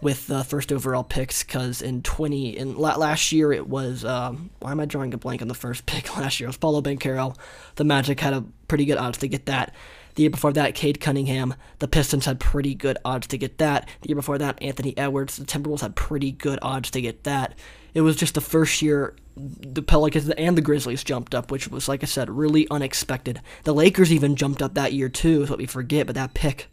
with 0.00 0.26
the 0.28 0.44
first 0.44 0.72
overall 0.72 1.02
picks 1.02 1.42
because 1.42 1.82
in 1.82 2.02
20 2.02 2.56
in 2.56 2.76
last 2.76 3.32
year 3.32 3.52
it 3.52 3.66
was 3.68 4.04
um, 4.04 4.50
why 4.60 4.70
am 4.70 4.80
I 4.80 4.84
drawing 4.84 5.12
a 5.12 5.18
blank 5.18 5.42
on 5.42 5.48
the 5.48 5.54
first 5.54 5.86
pick 5.86 6.16
last 6.16 6.38
year? 6.40 6.46
It 6.46 6.50
was 6.50 6.56
Paolo 6.56 6.82
Banchero. 6.82 7.36
The 7.76 7.84
Magic 7.84 8.20
had 8.20 8.32
a 8.32 8.44
pretty 8.68 8.84
good 8.84 8.98
odds 8.98 9.18
to 9.18 9.28
get 9.28 9.46
that. 9.46 9.74
The 10.18 10.24
year 10.24 10.30
before 10.30 10.52
that, 10.54 10.74
Cade 10.74 10.98
Cunningham. 10.98 11.54
The 11.78 11.86
Pistons 11.86 12.24
had 12.24 12.40
pretty 12.40 12.74
good 12.74 12.98
odds 13.04 13.28
to 13.28 13.38
get 13.38 13.58
that. 13.58 13.88
The 14.00 14.08
year 14.08 14.16
before 14.16 14.36
that, 14.36 14.60
Anthony 14.60 14.92
Edwards. 14.98 15.36
The 15.36 15.44
Timberwolves 15.44 15.82
had 15.82 15.94
pretty 15.94 16.32
good 16.32 16.58
odds 16.60 16.90
to 16.90 17.00
get 17.00 17.22
that. 17.22 17.56
It 17.94 18.00
was 18.00 18.16
just 18.16 18.34
the 18.34 18.40
first 18.40 18.82
year 18.82 19.14
the 19.36 19.80
Pelicans 19.80 20.28
and 20.28 20.58
the 20.58 20.60
Grizzlies 20.60 21.04
jumped 21.04 21.36
up, 21.36 21.52
which 21.52 21.68
was, 21.68 21.86
like 21.86 22.02
I 22.02 22.06
said, 22.06 22.30
really 22.30 22.66
unexpected. 22.68 23.40
The 23.62 23.72
Lakers 23.72 24.12
even 24.12 24.34
jumped 24.34 24.60
up 24.60 24.74
that 24.74 24.92
year 24.92 25.08
too, 25.08 25.44
is 25.44 25.50
what 25.50 25.60
we 25.60 25.66
forget, 25.66 26.06
but 26.06 26.16
that 26.16 26.34
pick, 26.34 26.66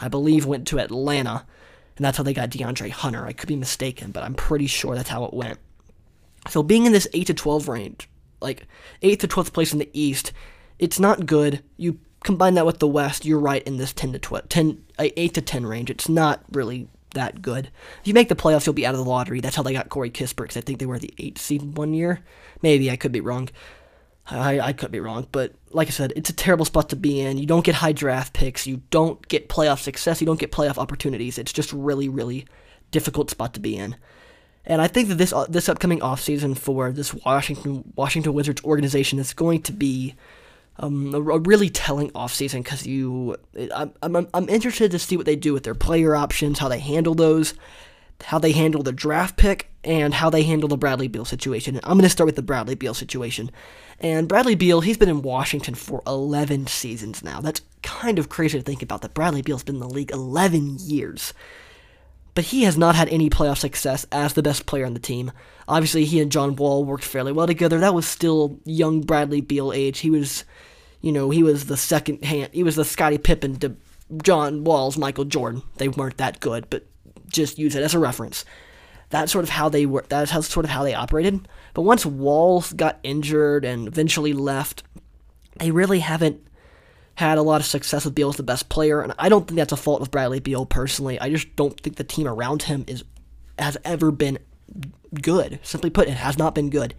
I 0.00 0.08
believe, 0.08 0.44
went 0.44 0.66
to 0.66 0.80
Atlanta, 0.80 1.46
and 1.96 2.04
that's 2.04 2.16
how 2.16 2.24
they 2.24 2.34
got 2.34 2.50
De'Andre 2.50 2.90
Hunter. 2.90 3.24
I 3.24 3.32
could 3.32 3.48
be 3.48 3.54
mistaken, 3.54 4.10
but 4.10 4.24
I'm 4.24 4.34
pretty 4.34 4.66
sure 4.66 4.96
that's 4.96 5.10
how 5.10 5.22
it 5.24 5.34
went. 5.34 5.60
So 6.48 6.64
being 6.64 6.84
in 6.84 6.90
this 6.90 7.06
8 7.14 7.28
to 7.28 7.34
12 7.34 7.68
range, 7.68 8.08
like 8.40 8.66
8th 9.04 9.20
to 9.20 9.28
12th 9.28 9.52
place 9.52 9.72
in 9.72 9.78
the 9.78 9.90
East, 9.92 10.32
it's 10.80 10.98
not 10.98 11.26
good. 11.26 11.62
You 11.76 12.00
combine 12.24 12.54
that 12.54 12.66
with 12.66 12.78
the 12.78 12.88
West, 12.88 13.24
you're 13.24 13.38
right 13.38 13.62
in 13.62 13.76
this 13.76 13.92
10 13.92 14.12
to 14.12 14.18
12, 14.18 14.48
10, 14.48 14.84
uh, 14.98 15.08
8 15.16 15.34
to 15.34 15.42
10 15.42 15.66
range. 15.66 15.90
It's 15.90 16.08
not 16.08 16.42
really 16.52 16.88
that 17.14 17.42
good. 17.42 17.70
If 18.00 18.08
you 18.08 18.14
make 18.14 18.28
the 18.28 18.36
playoffs, 18.36 18.66
you'll 18.66 18.74
be 18.74 18.86
out 18.86 18.94
of 18.94 19.04
the 19.04 19.10
lottery. 19.10 19.40
That's 19.40 19.56
how 19.56 19.62
they 19.62 19.72
got 19.72 19.88
Corey 19.88 20.10
Kispert, 20.10 20.44
because 20.44 20.56
I 20.56 20.60
think 20.60 20.78
they 20.78 20.86
were 20.86 20.98
the 20.98 21.14
eighth 21.18 21.40
seed 21.40 21.76
one 21.76 21.94
year. 21.94 22.20
Maybe 22.62 22.90
I 22.90 22.96
could 22.96 23.12
be 23.12 23.20
wrong. 23.20 23.48
I, 24.30 24.60
I 24.60 24.72
could 24.74 24.90
be 24.90 25.00
wrong, 25.00 25.26
but 25.32 25.54
like 25.70 25.88
I 25.88 25.90
said, 25.90 26.12
it's 26.14 26.28
a 26.28 26.34
terrible 26.34 26.66
spot 26.66 26.90
to 26.90 26.96
be 26.96 27.20
in. 27.20 27.38
You 27.38 27.46
don't 27.46 27.64
get 27.64 27.76
high 27.76 27.92
draft 27.92 28.34
picks. 28.34 28.66
You 28.66 28.82
don't 28.90 29.26
get 29.28 29.48
playoff 29.48 29.80
success. 29.80 30.20
You 30.20 30.26
don't 30.26 30.38
get 30.38 30.52
playoff 30.52 30.76
opportunities. 30.76 31.38
It's 31.38 31.52
just 31.52 31.72
really, 31.72 32.10
really 32.10 32.46
difficult 32.90 33.30
spot 33.30 33.54
to 33.54 33.60
be 33.60 33.76
in. 33.76 33.96
And 34.66 34.82
I 34.82 34.86
think 34.86 35.08
that 35.08 35.14
this 35.14 35.32
uh, 35.32 35.46
this 35.48 35.68
upcoming 35.68 36.00
offseason 36.00 36.58
for 36.58 36.92
this 36.92 37.14
Washington 37.14 37.90
Washington 37.96 38.34
Wizards 38.34 38.62
organization 38.64 39.18
is 39.18 39.32
going 39.32 39.62
to 39.62 39.72
be 39.72 40.14
um, 40.78 41.14
a, 41.14 41.18
a, 41.20 41.38
really 41.40 41.70
telling 41.70 42.10
offseason 42.10 42.62
because 42.62 42.86
you 42.86 43.36
I'm, 43.74 43.92
I'm, 44.02 44.28
I'm 44.32 44.48
interested 44.48 44.90
to 44.92 44.98
see 44.98 45.16
what 45.16 45.26
they 45.26 45.36
do 45.36 45.52
with 45.52 45.64
their 45.64 45.74
player 45.74 46.14
options, 46.14 46.58
how 46.58 46.68
they 46.68 46.78
handle 46.78 47.14
those, 47.14 47.54
how 48.24 48.38
they 48.38 48.52
handle 48.52 48.82
the 48.82 48.92
draft 48.92 49.36
pick, 49.36 49.70
and 49.84 50.14
how 50.14 50.30
they 50.30 50.42
handle 50.42 50.68
the 50.68 50.76
Bradley 50.76 51.08
Beal 51.08 51.24
situation. 51.24 51.76
And 51.76 51.84
I'm 51.84 51.92
going 51.92 52.02
to 52.02 52.10
start 52.10 52.26
with 52.26 52.36
the 52.36 52.42
Bradley 52.42 52.74
Beal 52.74 52.94
situation. 52.94 53.50
And 54.00 54.28
Bradley 54.28 54.54
Beal, 54.54 54.80
he's 54.80 54.98
been 54.98 55.08
in 55.08 55.22
Washington 55.22 55.74
for 55.74 56.02
11 56.06 56.68
seasons 56.68 57.24
now. 57.24 57.40
That's 57.40 57.62
kind 57.82 58.18
of 58.18 58.28
crazy 58.28 58.58
to 58.58 58.64
think 58.64 58.82
about 58.82 59.02
that 59.02 59.14
Bradley 59.14 59.42
Beal's 59.42 59.64
been 59.64 59.76
in 59.76 59.80
the 59.80 59.88
league 59.88 60.12
11 60.12 60.78
years. 60.80 61.32
But 62.38 62.44
he 62.44 62.62
has 62.62 62.78
not 62.78 62.94
had 62.94 63.08
any 63.08 63.28
playoff 63.28 63.58
success 63.58 64.06
as 64.12 64.34
the 64.34 64.44
best 64.44 64.64
player 64.64 64.86
on 64.86 64.94
the 64.94 65.00
team. 65.00 65.32
Obviously, 65.66 66.04
he 66.04 66.20
and 66.20 66.30
John 66.30 66.54
Wall 66.54 66.84
worked 66.84 67.02
fairly 67.02 67.32
well 67.32 67.48
together. 67.48 67.80
That 67.80 67.94
was 67.94 68.06
still 68.06 68.60
young 68.64 69.00
Bradley 69.00 69.40
Beal 69.40 69.72
age. 69.72 69.98
He 69.98 70.10
was, 70.10 70.44
you 71.00 71.10
know, 71.10 71.30
he 71.30 71.42
was 71.42 71.66
the 71.66 71.76
second 71.76 72.22
hand. 72.22 72.50
He 72.52 72.62
was 72.62 72.76
the 72.76 72.84
Scottie 72.84 73.18
Pippen 73.18 73.56
to 73.56 73.74
John 74.22 74.62
Wall's 74.62 74.96
Michael 74.96 75.24
Jordan. 75.24 75.64
They 75.78 75.88
weren't 75.88 76.18
that 76.18 76.38
good, 76.38 76.70
but 76.70 76.86
just 77.26 77.58
use 77.58 77.74
it 77.74 77.82
as 77.82 77.92
a 77.92 77.98
reference. 77.98 78.44
That's 79.10 79.32
sort 79.32 79.42
of 79.42 79.50
how 79.50 79.68
they 79.68 79.84
were. 79.84 80.04
That's 80.08 80.30
how 80.30 80.40
sort 80.42 80.64
of 80.64 80.70
how 80.70 80.84
they 80.84 80.94
operated. 80.94 81.48
But 81.74 81.82
once 81.82 82.06
Wall 82.06 82.64
got 82.76 83.00
injured 83.02 83.64
and 83.64 83.88
eventually 83.88 84.32
left, 84.32 84.84
they 85.56 85.72
really 85.72 85.98
haven't 85.98 86.46
had 87.18 87.36
a 87.36 87.42
lot 87.42 87.60
of 87.60 87.66
success 87.66 88.04
with 88.04 88.14
Beal 88.14 88.28
as 88.28 88.36
the 88.36 88.42
best 88.42 88.68
player. 88.68 89.00
And 89.00 89.12
I 89.18 89.28
don't 89.28 89.46
think 89.46 89.56
that's 89.56 89.72
a 89.72 89.76
fault 89.76 90.02
of 90.02 90.10
Bradley 90.10 90.40
Beal 90.40 90.66
personally. 90.66 91.18
I 91.18 91.30
just 91.30 91.54
don't 91.56 91.78
think 91.80 91.96
the 91.96 92.04
team 92.04 92.28
around 92.28 92.62
him 92.62 92.84
is 92.86 93.04
has 93.58 93.76
ever 93.84 94.12
been 94.12 94.38
good. 95.20 95.58
Simply 95.62 95.90
put, 95.90 96.06
it 96.06 96.12
has 96.12 96.38
not 96.38 96.54
been 96.54 96.70
good. 96.70 96.94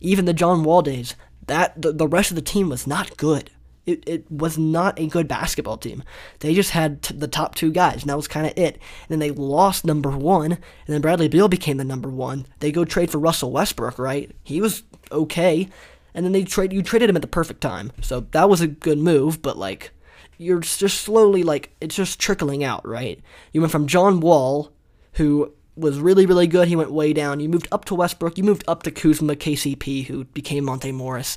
Even 0.00 0.26
the 0.26 0.32
John 0.32 0.62
Wall 0.62 0.80
days, 0.80 1.16
that 1.46 1.80
the, 1.80 1.92
the 1.92 2.06
rest 2.06 2.30
of 2.30 2.36
the 2.36 2.42
team 2.42 2.68
was 2.68 2.86
not 2.86 3.16
good. 3.16 3.50
It, 3.84 4.02
it 4.08 4.30
was 4.30 4.56
not 4.56 4.98
a 4.98 5.08
good 5.08 5.28
basketball 5.28 5.76
team. 5.76 6.04
They 6.38 6.54
just 6.54 6.70
had 6.70 7.02
t- 7.02 7.14
the 7.14 7.28
top 7.28 7.54
two 7.54 7.70
guys, 7.70 8.02
and 8.02 8.10
that 8.10 8.16
was 8.16 8.28
kind 8.28 8.46
of 8.46 8.52
it. 8.56 8.74
And 8.76 9.08
then 9.08 9.18
they 9.18 9.30
lost 9.30 9.84
number 9.84 10.10
one, 10.10 10.52
and 10.52 10.60
then 10.86 11.00
Bradley 11.02 11.28
Beal 11.28 11.48
became 11.48 11.76
the 11.76 11.84
number 11.84 12.08
one. 12.08 12.46
They 12.60 12.72
go 12.72 12.84
trade 12.84 13.10
for 13.10 13.18
Russell 13.18 13.50
Westbrook, 13.50 13.98
right? 13.98 14.30
He 14.42 14.60
was 14.60 14.84
okay, 15.12 15.68
and 16.14 16.24
then 16.24 16.32
they 16.32 16.44
trade 16.44 16.72
you 16.72 16.82
traded 16.82 17.10
him 17.10 17.16
at 17.16 17.22
the 17.22 17.28
perfect 17.28 17.60
time. 17.60 17.92
So 18.00 18.20
that 18.32 18.48
was 18.48 18.60
a 18.60 18.66
good 18.66 18.98
move, 18.98 19.42
but 19.42 19.56
like 19.58 19.90
you're 20.38 20.60
just 20.60 21.00
slowly 21.00 21.42
like 21.42 21.74
it's 21.80 21.96
just 21.96 22.18
trickling 22.18 22.64
out, 22.64 22.86
right? 22.86 23.20
You 23.52 23.60
went 23.60 23.72
from 23.72 23.86
John 23.86 24.20
Wall, 24.20 24.72
who 25.14 25.52
was 25.76 25.98
really 25.98 26.26
really 26.26 26.46
good. 26.46 26.68
He 26.68 26.76
went 26.76 26.92
way 26.92 27.12
down. 27.12 27.40
You 27.40 27.48
moved 27.48 27.68
up 27.72 27.84
to 27.86 27.94
Westbrook. 27.94 28.38
You 28.38 28.44
moved 28.44 28.64
up 28.68 28.82
to 28.84 28.90
Kuzma, 28.90 29.36
KCP, 29.36 30.06
who 30.06 30.24
became 30.24 30.64
Monte 30.64 30.92
Morris 30.92 31.36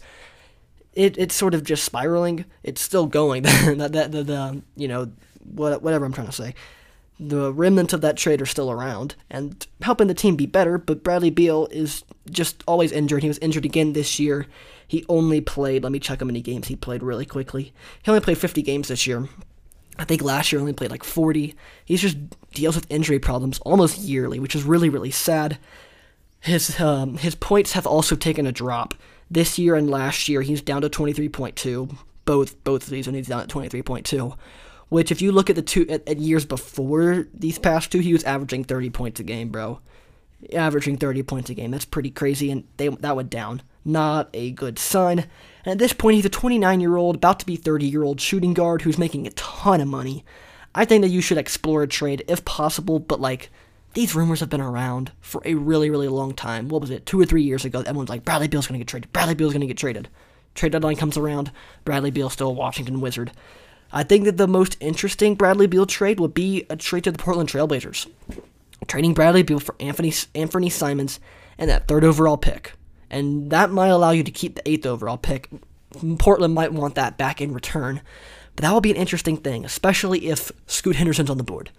it, 0.97 1.15
it's 1.19 1.35
sort 1.35 1.53
of 1.53 1.63
just 1.63 1.83
spiraling. 1.83 2.43
It's 2.63 2.81
still 2.81 3.05
going. 3.05 3.43
that, 3.43 3.91
that 3.93 4.11
the, 4.11 4.23
the 4.23 4.61
you 4.75 4.87
know 4.87 5.11
what, 5.43 5.81
whatever 5.81 6.05
I'm 6.05 6.11
trying 6.11 6.27
to 6.27 6.33
say. 6.33 6.55
The 7.19 7.51
remnants 7.51 7.93
of 7.93 8.01
that 8.01 8.17
trade 8.17 8.41
are 8.41 8.45
still 8.45 8.69
around 8.69 9.15
and 9.29 9.65
helping 9.81 10.07
the 10.07 10.13
team 10.13 10.35
be 10.35 10.45
better. 10.45 10.77
But 10.77 11.03
Bradley 11.03 11.31
Beal 11.31 11.67
is 11.71 12.03
just 12.29 12.63
always 12.67 12.91
injured. 12.91 13.23
He 13.23 13.27
was 13.27 13.39
injured 13.39 13.65
again 13.65 13.93
this 13.93 14.19
year. 14.19 14.45
He 14.87 15.05
only 15.09 15.41
played. 15.41 15.83
Let 15.83 15.91
me 15.91 15.99
check 15.99 16.19
how 16.19 16.25
many 16.25 16.41
games 16.41 16.67
he 16.67 16.75
played 16.75 17.01
really 17.01 17.25
quickly. 17.25 17.73
He 18.03 18.11
only 18.11 18.21
played 18.21 18.37
50 18.37 18.61
games 18.61 18.87
this 18.87 19.07
year. 19.07 19.27
I 19.99 20.05
think 20.05 20.21
last 20.21 20.51
year 20.51 20.59
only 20.59 20.73
played 20.73 20.91
like 20.91 21.03
40. 21.03 21.55
He's 21.83 22.01
just 22.01 22.17
deals 22.51 22.75
with 22.75 22.85
injury 22.89 23.19
problems 23.19 23.59
almost 23.59 23.97
yearly, 23.97 24.39
which 24.39 24.55
is 24.55 24.63
really 24.63 24.89
really 24.89 25.11
sad. 25.11 25.57
His 26.39 26.79
um, 26.79 27.17
his 27.17 27.35
points 27.35 27.73
have 27.73 27.87
also 27.87 28.15
taken 28.15 28.45
a 28.45 28.51
drop. 28.51 28.93
This 29.29 29.57
year 29.57 29.75
and 29.75 29.89
last 29.89 30.29
year, 30.29 30.41
he's 30.41 30.61
down 30.61 30.81
to 30.83 30.89
23.2. 30.89 31.97
Both 32.25 32.63
both 32.63 32.83
of 32.83 32.89
these, 32.89 33.07
and 33.07 33.15
he's 33.15 33.27
down 33.27 33.41
at 33.41 33.49
23.2. 33.49 34.37
Which, 34.89 35.11
if 35.11 35.21
you 35.21 35.31
look 35.31 35.49
at 35.49 35.55
the 35.55 35.61
two 35.61 35.87
at, 35.89 36.07
at, 36.07 36.17
years 36.17 36.45
before 36.45 37.27
these 37.33 37.59
past 37.59 37.91
two, 37.91 37.99
he 37.99 38.13
was 38.13 38.23
averaging 38.23 38.63
30 38.63 38.89
points 38.89 39.19
a 39.19 39.23
game, 39.23 39.49
bro. 39.49 39.79
Averaging 40.53 40.97
30 40.97 41.23
points 41.23 41.49
a 41.49 41.53
game. 41.53 41.71
That's 41.71 41.83
pretty 41.85 42.09
crazy, 42.09 42.51
and 42.51 42.63
they 42.77 42.87
that 42.87 43.15
went 43.15 43.29
down. 43.29 43.63
Not 43.83 44.29
a 44.33 44.51
good 44.51 44.79
sign. 44.79 45.25
And 45.65 45.71
at 45.73 45.77
this 45.77 45.93
point, 45.93 46.15
he's 46.15 46.25
a 46.25 46.29
29 46.29 46.79
year 46.79 46.95
old, 46.95 47.17
about 47.17 47.39
to 47.39 47.45
be 47.45 47.55
30 47.55 47.85
year 47.85 48.03
old 48.03 48.21
shooting 48.21 48.53
guard 48.53 48.83
who's 48.83 48.97
making 48.97 49.27
a 49.27 49.31
ton 49.31 49.81
of 49.81 49.87
money. 49.87 50.23
I 50.73 50.85
think 50.85 51.01
that 51.01 51.09
you 51.09 51.21
should 51.21 51.37
explore 51.37 51.83
a 51.83 51.87
trade 51.87 52.23
if 52.27 52.45
possible, 52.45 52.99
but 52.99 53.19
like 53.19 53.49
these 53.93 54.13
rumors 54.13 54.41
have 54.41 54.49
been 54.49 54.61
around 54.61 55.11
for 55.21 55.41
a 55.43 55.55
really, 55.55 55.89
really 55.89 56.07
long 56.07 56.33
time. 56.33 56.69
What 56.69 56.81
was 56.81 56.91
it? 56.91 57.05
Two 57.05 57.19
or 57.19 57.25
three 57.25 57.41
years 57.41 57.65
ago, 57.65 57.79
everyone's 57.79 58.09
like, 58.09 58.23
Bradley 58.23 58.47
Beal's 58.47 58.67
going 58.67 58.79
to 58.79 58.83
get 58.83 58.87
traded. 58.87 59.11
Bradley 59.11 59.33
Beal's 59.33 59.53
going 59.53 59.61
to 59.61 59.67
get 59.67 59.77
traded. 59.77 60.07
Trade 60.53 60.71
deadline 60.71 60.95
comes 60.95 61.17
around. 61.17 61.51
Bradley 61.83 62.11
Beal 62.11 62.29
still 62.29 62.49
a 62.49 62.53
Washington 62.53 63.01
Wizard. 63.01 63.31
I 63.91 64.03
think 64.03 64.25
that 64.25 64.37
the 64.37 64.47
most 64.47 64.77
interesting 64.79 65.35
Bradley 65.35 65.67
Beal 65.67 65.85
trade 65.85 66.19
would 66.19 66.33
be 66.33 66.65
a 66.69 66.75
trade 66.75 67.05
to 67.05 67.11
the 67.11 67.17
Portland 67.17 67.49
Trailblazers. 67.49 68.09
Trading 68.87 69.13
Bradley 69.13 69.43
Beal 69.43 69.59
for 69.59 69.75
Anthony, 69.79 70.13
Anthony 70.35 70.69
Simons 70.69 71.19
and 71.57 71.69
that 71.69 71.87
third 71.87 72.03
overall 72.03 72.37
pick. 72.37 72.73
And 73.09 73.49
that 73.51 73.71
might 73.71 73.87
allow 73.87 74.11
you 74.11 74.23
to 74.23 74.31
keep 74.31 74.55
the 74.55 74.69
eighth 74.69 74.85
overall 74.85 75.17
pick. 75.17 75.49
Portland 76.19 76.53
might 76.53 76.73
want 76.73 76.95
that 76.95 77.17
back 77.17 77.41
in 77.41 77.53
return. 77.53 78.01
But 78.55 78.63
that 78.63 78.71
will 78.71 78.81
be 78.81 78.91
an 78.91 78.97
interesting 78.97 79.37
thing, 79.37 79.65
especially 79.65 80.27
if 80.27 80.51
Scoot 80.65 80.95
Henderson's 80.95 81.29
on 81.29 81.37
the 81.37 81.43
board. 81.43 81.69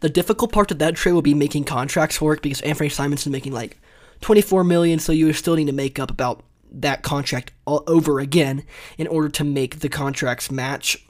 The 0.00 0.08
difficult 0.08 0.52
part 0.52 0.70
of 0.70 0.78
that 0.78 0.96
trade 0.96 1.12
will 1.12 1.22
be 1.22 1.34
making 1.34 1.64
contracts 1.64 2.20
work 2.20 2.42
because 2.42 2.60
Anthony 2.62 2.88
Simons 2.88 3.22
is 3.22 3.32
making 3.32 3.52
like 3.52 3.78
24 4.20 4.64
million, 4.64 4.98
so 4.98 5.12
you 5.12 5.32
still 5.32 5.54
need 5.54 5.66
to 5.66 5.72
make 5.72 5.98
up 5.98 6.10
about 6.10 6.42
that 6.72 7.02
contract 7.02 7.52
all 7.66 7.84
over 7.86 8.18
again 8.18 8.64
in 8.98 9.06
order 9.06 9.28
to 9.28 9.44
make 9.44 9.80
the 9.80 9.88
contracts 9.88 10.50
match. 10.50 11.03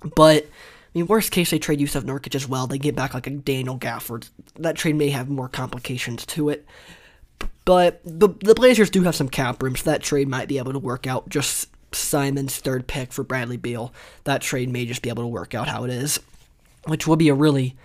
But 0.00 0.44
I 0.44 0.48
mean, 0.94 1.06
worst 1.06 1.30
case, 1.30 1.50
they 1.50 1.58
trade 1.58 1.80
Jusuf 1.80 2.02
Nurkic 2.02 2.34
as 2.34 2.48
well. 2.48 2.66
They 2.66 2.78
get 2.78 2.96
back 2.96 3.14
like 3.14 3.26
a 3.26 3.30
Daniel 3.30 3.78
Gafford. 3.78 4.28
That 4.56 4.76
trade 4.76 4.96
may 4.96 5.10
have 5.10 5.28
more 5.28 5.48
complications 5.48 6.24
to 6.26 6.48
it. 6.48 6.66
But 7.64 8.00
the, 8.04 8.28
the 8.40 8.54
Blazers 8.54 8.90
do 8.90 9.02
have 9.02 9.14
some 9.14 9.28
cap 9.28 9.62
room, 9.62 9.76
so 9.76 9.90
that 9.90 10.02
trade 10.02 10.28
might 10.28 10.48
be 10.48 10.58
able 10.58 10.72
to 10.72 10.78
work 10.78 11.06
out. 11.06 11.28
Just 11.28 11.68
Simon's 11.92 12.56
third 12.56 12.86
pick 12.86 13.12
for 13.12 13.22
Bradley 13.22 13.58
Beal. 13.58 13.92
That 14.24 14.40
trade 14.40 14.70
may 14.70 14.86
just 14.86 15.02
be 15.02 15.10
able 15.10 15.24
to 15.24 15.28
work 15.28 15.54
out 15.54 15.68
how 15.68 15.84
it 15.84 15.90
is, 15.90 16.18
which 16.86 17.06
will 17.06 17.16
be 17.16 17.28
a 17.28 17.34
really 17.34 17.76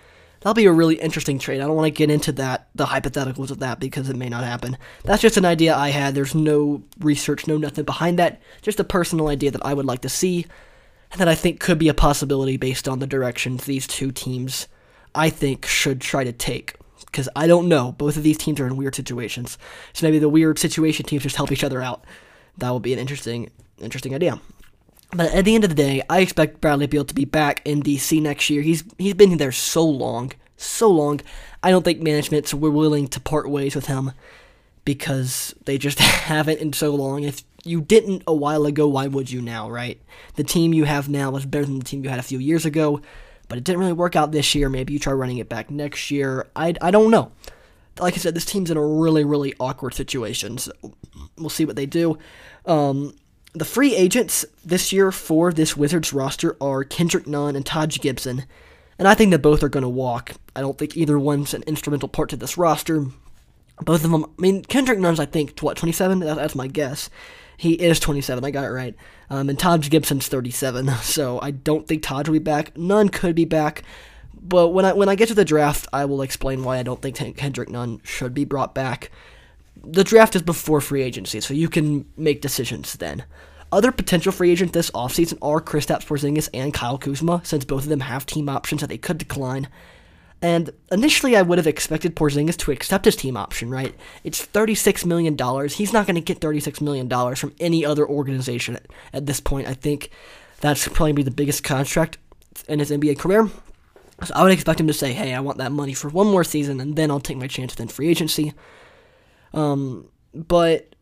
That'll 0.44 0.56
be 0.56 0.66
a 0.66 0.74
really 0.74 0.96
interesting 0.96 1.40
trade. 1.40 1.62
I 1.62 1.68
don't 1.68 1.76
want 1.78 1.86
to 1.86 1.98
get 1.98 2.10
into 2.10 2.34
that, 2.34 2.68
the 2.76 2.86
hypotheticals 2.86 3.50
of 3.50 3.60
that, 3.60 3.80
because 3.80 4.10
it 4.10 4.18
may 4.18 4.28
not 4.28 4.44
happen. 4.44 4.78
That's 5.06 5.22
just 5.22 5.38
an 5.38 5.46
idea 5.46 5.74
I 5.74 5.90
had. 5.90 6.16
There's 6.16 6.36
no 6.36 6.84
research, 7.00 7.48
no 7.48 7.58
nothing 7.58 7.86
behind 7.86 8.20
that. 8.20 8.42
Just 8.62 8.82
a 8.82 8.84
personal 8.84 9.30
idea 9.30 9.52
that 9.52 9.66
I 9.66 9.74
would 9.74 9.86
like 9.86 10.02
to 10.02 10.10
see, 10.10 10.46
that 11.18 11.28
I 11.28 11.36
think 11.36 11.60
could 11.60 11.78
be 11.78 11.90
a 11.90 11.94
possibility 11.94 12.58
based 12.58 12.88
on 12.88 13.00
the 13.00 13.08
directions 13.08 13.66
these 13.66 13.88
two 13.88 14.12
teams, 14.12 14.68
I 15.14 15.30
think, 15.30 15.66
should 15.66 16.02
try 16.02 16.24
to 16.24 16.32
take. 16.32 16.76
Because 17.06 17.30
I 17.36 17.46
don't 17.46 17.68
know. 17.68 17.92
Both 17.92 18.18
of 18.18 18.24
these 18.24 18.38
teams 18.38 18.60
are 18.60 18.66
in 18.66 18.76
weird 18.76 18.96
situations. 18.96 19.58
So 19.94 20.08
maybe 20.08 20.20
the 20.20 20.30
weird 20.30 20.58
situation 20.58 21.06
teams 21.06 21.24
just 21.24 21.36
help 21.36 21.52
each 21.52 21.64
other 21.64 21.82
out. 21.82 22.04
That 22.58 22.72
would 22.72 22.82
be 22.82 22.94
an 22.94 23.00
interesting, 23.00 23.52
interesting 23.80 24.16
idea. 24.16 24.42
But 25.12 25.32
at 25.34 25.46
the 25.46 25.54
end 25.54 25.64
of 25.64 25.70
the 25.70 25.76
day, 25.76 26.02
I 26.10 26.22
expect 26.22 26.60
Bradley 26.60 26.88
Beal 26.88 27.06
to 27.06 27.14
be 27.14 27.26
back 27.26 27.62
in 27.66 27.84
DC 27.84 28.20
next 28.20 28.50
year. 28.50 28.64
He's 28.64 28.84
he's 28.98 29.14
been 29.14 29.38
there 29.38 29.52
so 29.52 29.86
long, 29.86 30.32
so 30.58 30.90
long. 30.90 31.22
I 31.62 31.70
don't 31.70 31.86
think 31.86 32.02
management's 32.02 32.54
were 32.54 32.72
willing 32.72 33.08
to 33.10 33.20
part 33.20 33.48
ways 33.48 33.76
with 33.76 33.86
him 33.86 34.12
because 34.86 35.54
they 35.66 35.78
just 35.78 36.00
haven't 36.00 36.60
in 36.60 36.74
so 36.74 36.96
long. 36.96 37.24
You 37.64 37.82
didn't 37.82 38.24
a 38.28 38.34
while 38.34 38.66
ago, 38.66 38.88
why 38.88 39.08
would 39.08 39.32
you 39.32 39.42
now, 39.42 39.70
right? 39.70 40.02
The 40.36 40.44
team 40.44 40.74
you 40.74 40.84
have 40.84 41.10
now 41.10 41.36
is 41.36 41.46
better 41.46 41.66
than 41.66 41.80
the 41.80 41.86
team 41.86 42.04
you 42.04 42.10
had 42.10 42.20
a 42.20 42.24
few 42.24 42.40
years 42.40 42.66
ago, 42.66 43.02
but 43.48 43.58
it 43.58 43.64
didn't 43.64 43.80
really 43.80 43.94
work 43.94 44.16
out 44.16 44.32
this 44.32 44.54
year. 44.54 44.70
Maybe 44.70 44.94
you 44.94 45.00
try 45.00 45.14
running 45.14 45.38
it 45.38 45.50
back 45.50 45.72
next 45.72 46.12
year. 46.12 46.48
I, 46.56 46.74
I 46.82 46.92
don't 46.92 47.12
know. 47.12 47.32
Like 48.00 48.16
I 48.16 48.18
said, 48.18 48.36
this 48.36 48.46
team's 48.46 48.72
in 48.72 48.78
a 48.78 48.86
really, 48.86 49.24
really 49.24 49.54
awkward 49.60 49.94
situation, 49.94 50.58
so 50.58 50.72
we'll 51.38 51.50
see 51.50 51.66
what 51.66 51.76
they 51.76 51.86
do. 51.86 52.18
Um, 52.66 53.14
the 53.54 53.66
free 53.66 53.96
agents 53.96 54.46
this 54.66 54.92
year 54.92 55.12
for 55.12 55.54
this 55.54 55.78
Wizards 55.78 56.12
roster 56.12 56.58
are 56.60 56.84
Kendrick 56.84 57.28
Nunn 57.28 57.56
and 57.56 57.66
Taj 57.66 58.00
Gibson, 58.00 58.46
and 58.98 59.08
I 59.08 59.14
think 59.14 59.32
that 59.32 59.40
both 59.40 59.64
are 59.64 59.70
going 59.70 59.84
to 59.84 59.90
walk. 59.90 60.32
I 60.56 60.62
don't 60.62 60.78
think 60.78 60.98
either 60.98 61.20
one's 61.20 61.54
an 61.54 61.64
instrumental 61.64 62.10
part 62.10 62.30
to 62.32 62.36
this 62.36 62.58
roster. 62.58 63.06
Both 63.80 64.04
of 64.04 64.12
them, 64.12 64.26
I 64.26 64.42
mean, 64.42 64.64
Kendrick 64.64 65.00
Nunn's, 65.00 65.20
I 65.20 65.26
think, 65.26 65.60
what, 65.60 65.78
27? 65.78 66.20
That's 66.20 66.56
my 66.56 66.68
guess. 66.68 67.10
He 67.58 67.74
is 67.74 68.00
27, 68.00 68.44
I 68.44 68.52
got 68.52 68.66
it 68.66 68.70
right. 68.70 68.96
Um, 69.30 69.50
and 69.50 69.58
Taj 69.58 69.90
Gibson's 69.90 70.28
37, 70.28 70.88
so 71.02 71.40
I 71.42 71.52
don't 71.52 71.88
think 71.88 72.04
Taj 72.04 72.28
will 72.28 72.34
be 72.34 72.40
back. 72.40 72.78
Nunn 72.78 73.10
could 73.10 73.36
be 73.36 73.46
back, 73.46 73.84
but 74.34 74.70
when 74.70 74.86
I 74.86 74.94
when 74.94 75.10
I 75.10 75.16
get 75.16 75.30
to 75.30 75.34
the 75.34 75.46
draft, 75.46 75.88
I 75.94 76.06
will 76.06 76.22
explain 76.22 76.64
why 76.64 76.78
I 76.78 76.84
don't 76.84 77.02
think 77.02 77.16
Kendrick 77.38 77.70
Nunn 77.70 78.02
should 78.04 78.34
be 78.34 78.46
brought 78.46 78.76
back. 78.76 79.12
The 79.84 80.04
draft 80.04 80.36
is 80.36 80.42
before 80.42 80.82
free 80.82 81.02
agency, 81.02 81.42
so 81.42 81.54
you 81.54 81.70
can 81.70 82.06
make 82.18 82.42
decisions 82.42 82.94
then. 82.94 83.26
Other 83.72 83.92
potential 83.92 84.32
free 84.32 84.52
agents 84.52 84.74
this 84.74 84.92
offseason 84.92 85.40
are 85.42 85.60
Kristaps 85.60 86.06
Porzingis 86.06 86.48
and 86.54 86.74
Kyle 86.74 87.00
Kuzma, 87.00 87.42
since 87.44 87.66
both 87.66 87.84
of 87.84 87.90
them 87.90 88.02
have 88.02 88.26
team 88.26 88.48
options 88.48 88.82
that 88.82 88.88
they 88.88 89.00
could 89.00 89.18
decline. 89.18 89.68
And 90.44 90.72
initially, 90.92 91.38
I 91.38 91.42
would 91.42 91.58
have 91.58 91.68
expected 91.68 92.18
Porzingis 92.18 92.58
to 92.58 92.72
accept 92.72 93.06
his 93.06 93.16
team 93.16 93.38
option, 93.38 93.70
right? 93.70 93.96
It's 94.26 94.46
$36 94.46 95.06
million. 95.06 95.38
He's 95.70 95.94
not 95.94 96.06
going 96.06 96.16
to 96.16 96.22
get 96.22 96.42
$36 96.42 96.82
million 96.82 97.36
from 97.36 97.56
any 97.62 97.86
other 97.86 98.06
organization 98.06 98.76
at, 98.76 98.86
at 99.14 99.26
this 99.26 99.40
point. 99.40 99.70
I 99.70 99.74
think 99.74 100.10
that's 100.60 100.86
probably 100.90 101.14
be 101.14 101.24
the 101.24 101.32
biggest 101.32 101.64
contract 101.64 102.18
in 102.68 102.80
his 102.80 102.92
NBA 102.92 103.20
career. 103.20 103.50
So 104.26 104.34
I 104.36 104.44
would 104.44 104.52
expect 104.52 104.82
him 104.82 104.88
to 104.88 104.94
say, 104.94 105.14
hey, 105.14 105.34
I 105.34 105.40
want 105.40 105.60
that 105.60 105.72
money 105.72 105.94
for 105.94 106.10
one 106.10 106.28
more 106.28 106.44
season, 106.44 106.82
and 106.82 106.98
then 106.98 107.10
I'll 107.10 107.22
take 107.22 107.38
my 107.38 107.48
chance 107.48 107.74
in 107.76 107.88
free 107.88 108.10
agency. 108.10 108.54
Um, 109.54 110.10
but, 110.34 110.94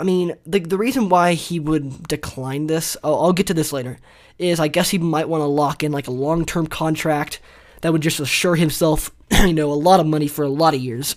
I 0.00 0.02
mean, 0.02 0.34
the, 0.46 0.58
the 0.58 0.78
reason 0.78 1.08
why 1.08 1.34
he 1.34 1.60
would 1.60 2.08
decline 2.08 2.66
this, 2.66 2.96
I'll, 3.04 3.20
I'll 3.20 3.32
get 3.32 3.46
to 3.46 3.54
this 3.54 3.72
later, 3.72 4.00
is 4.36 4.58
I 4.58 4.66
guess 4.66 4.90
he 4.90 4.98
might 4.98 5.28
want 5.28 5.42
to 5.42 5.46
lock 5.46 5.84
in 5.84 5.92
like 5.92 6.08
a 6.08 6.12
long 6.12 6.44
term 6.44 6.66
contract 6.66 7.38
that 7.84 7.92
would 7.92 8.00
just 8.00 8.18
assure 8.18 8.54
himself, 8.54 9.10
you 9.30 9.52
know, 9.52 9.70
a 9.70 9.74
lot 9.74 10.00
of 10.00 10.06
money 10.06 10.26
for 10.26 10.42
a 10.42 10.48
lot 10.48 10.72
of 10.72 10.80
years, 10.80 11.16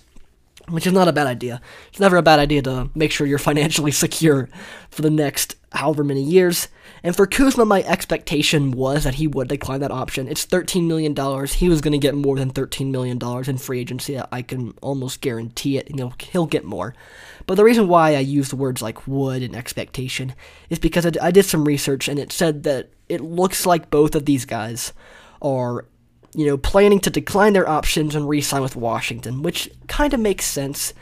which 0.68 0.86
is 0.86 0.92
not 0.92 1.08
a 1.08 1.14
bad 1.14 1.26
idea. 1.26 1.62
It's 1.88 2.00
never 2.02 2.18
a 2.18 2.22
bad 2.22 2.40
idea 2.40 2.62
to 2.64 2.90
make 2.94 3.10
sure 3.10 3.26
you're 3.26 3.40
financially 3.40 3.92
secure 3.92 4.50
for 4.90 5.02
the 5.02 5.10
next 5.10 5.56
however 5.72 6.04
many 6.04 6.22
years. 6.22 6.68
And 7.04 7.16
for 7.16 7.26
Kuzma, 7.26 7.64
my 7.64 7.84
expectation 7.84 8.72
was 8.72 9.06
that 9.06 9.14
he 9.16 9.28
would 9.28 9.48
decline 9.48 9.80
that 9.80 9.92
option. 9.92 10.28
It's 10.28 10.46
$13 10.46 10.86
million. 10.88 11.16
He 11.48 11.70
was 11.70 11.80
going 11.80 11.94
to 11.94 11.98
get 11.98 12.16
more 12.16 12.36
than 12.36 12.52
$13 12.52 12.92
million 12.92 13.18
in 13.48 13.58
free 13.58 13.80
agency. 13.80 14.20
I 14.30 14.42
can 14.42 14.74
almost 14.82 15.22
guarantee 15.22 15.78
it. 15.78 15.90
You 15.90 15.96
know, 15.96 16.14
he'll 16.20 16.48
get 16.48 16.66
more. 16.66 16.96
But 17.46 17.56
the 17.56 17.64
reason 17.64 17.88
why 17.88 18.10
I 18.10 18.20
used 18.20 18.52
the 18.52 18.58
words 18.58 18.82
like 18.82 19.08
would 19.08 19.42
and 19.42 19.56
expectation 19.56 20.36
is 20.70 20.80
because 20.80 21.06
I, 21.06 21.12
I 21.22 21.32
did 21.32 21.46
some 21.46 21.64
research 21.64 22.10
and 22.10 22.20
it 22.20 22.34
said 22.34 22.64
that 22.64 22.90
it 23.08 23.22
looks 23.22 23.66
like 23.66 23.90
both 23.90 24.16
of 24.16 24.26
these 24.26 24.44
guys 24.44 24.92
are 25.42 25.86
you 26.36 26.46
know, 26.46 26.58
planning 26.58 27.00
to 27.02 27.10
decline 27.10 27.54
their 27.54 27.68
options 27.68 28.16
and 28.16 28.28
re-sign 28.28 28.62
with 28.62 28.76
Washington, 28.76 29.42
which 29.42 29.70
kind 29.88 30.14
of 30.14 30.20
makes 30.20 30.46
sense. 30.46 30.94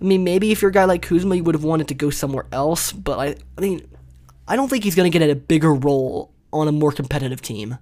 I 0.00 0.04
mean, 0.04 0.24
maybe 0.24 0.52
if 0.52 0.62
you're 0.62 0.70
a 0.70 0.74
guy 0.74 0.84
like 0.84 1.02
Kuzma, 1.02 1.36
you 1.36 1.44
would 1.44 1.54
have 1.54 1.64
wanted 1.64 1.88
to 1.88 1.94
go 1.94 2.10
somewhere 2.10 2.46
else, 2.52 2.92
but 2.92 3.18
I, 3.18 3.36
I 3.56 3.60
mean, 3.60 3.88
I 4.46 4.56
don't 4.56 4.68
think 4.68 4.84
he's 4.84 4.94
going 4.94 5.10
to 5.10 5.18
get 5.18 5.28
a 5.28 5.34
bigger 5.34 5.74
role 5.74 6.32
on 6.52 6.68
a 6.68 6.72
more 6.72 6.92
competitive 6.92 7.42
team. 7.42 7.78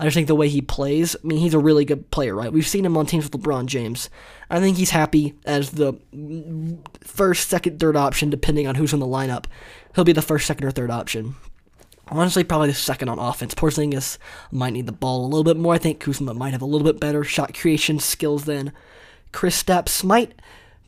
I 0.00 0.04
just 0.04 0.14
think 0.14 0.28
the 0.28 0.36
way 0.36 0.48
he 0.48 0.60
plays, 0.60 1.16
I 1.16 1.26
mean, 1.26 1.38
he's 1.38 1.54
a 1.54 1.58
really 1.58 1.84
good 1.84 2.10
player, 2.12 2.36
right? 2.36 2.52
We've 2.52 2.66
seen 2.66 2.84
him 2.84 2.96
on 2.96 3.06
teams 3.06 3.24
with 3.24 3.32
LeBron 3.32 3.66
James. 3.66 4.08
I 4.48 4.60
think 4.60 4.76
he's 4.76 4.90
happy 4.90 5.34
as 5.44 5.70
the 5.70 5.94
first, 7.00 7.48
second, 7.48 7.80
third 7.80 7.96
option, 7.96 8.30
depending 8.30 8.68
on 8.68 8.76
who's 8.76 8.92
in 8.92 9.00
the 9.00 9.06
lineup. 9.06 9.46
He'll 9.96 10.04
be 10.04 10.12
the 10.12 10.22
first, 10.22 10.46
second, 10.46 10.68
or 10.68 10.70
third 10.70 10.92
option. 10.92 11.34
Honestly, 12.10 12.44
probably 12.44 12.68
the 12.68 12.74
second 12.74 13.08
on 13.08 13.18
offense. 13.18 13.54
Porzingis 13.54 14.18
might 14.50 14.72
need 14.72 14.86
the 14.86 14.92
ball 14.92 15.24
a 15.24 15.28
little 15.28 15.44
bit 15.44 15.56
more. 15.56 15.74
I 15.74 15.78
think 15.78 16.00
Kuzma 16.00 16.34
might 16.34 16.52
have 16.52 16.62
a 16.62 16.66
little 16.66 16.86
bit 16.86 17.00
better 17.00 17.24
shot 17.24 17.54
creation 17.54 17.98
skills 17.98 18.44
than 18.44 18.72
Chris 19.32 19.62
Kristaps 19.62 20.04
might, 20.04 20.40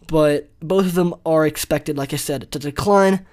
but 0.07 0.49
both 0.61 0.87
of 0.87 0.95
them 0.95 1.15
are 1.27 1.47
expected, 1.47 1.97
like 1.97 2.13
I 2.13 2.17
said, 2.17 2.51
to 2.53 2.59
decline 2.59 3.27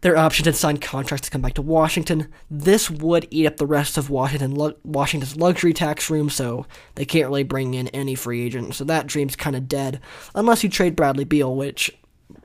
their 0.00 0.16
options 0.16 0.46
and 0.46 0.56
sign 0.56 0.78
contracts 0.78 1.26
to 1.26 1.30
come 1.30 1.42
back 1.42 1.54
to 1.54 1.62
Washington. 1.62 2.28
This 2.50 2.90
would 2.90 3.28
eat 3.30 3.46
up 3.46 3.58
the 3.58 3.66
rest 3.66 3.98
of 3.98 4.08
Washington 4.08 4.56
Washington's 4.82 5.36
luxury 5.36 5.74
tax 5.74 6.08
room, 6.08 6.30
so 6.30 6.66
they 6.94 7.04
can't 7.04 7.28
really 7.28 7.42
bring 7.42 7.74
in 7.74 7.88
any 7.88 8.14
free 8.14 8.42
agent. 8.42 8.74
So 8.74 8.84
that 8.84 9.06
dream's 9.06 9.36
kind 9.36 9.56
of 9.56 9.68
dead, 9.68 10.00
unless 10.34 10.64
you 10.64 10.70
trade 10.70 10.96
Bradley 10.96 11.24
Beal, 11.24 11.54
which 11.54 11.90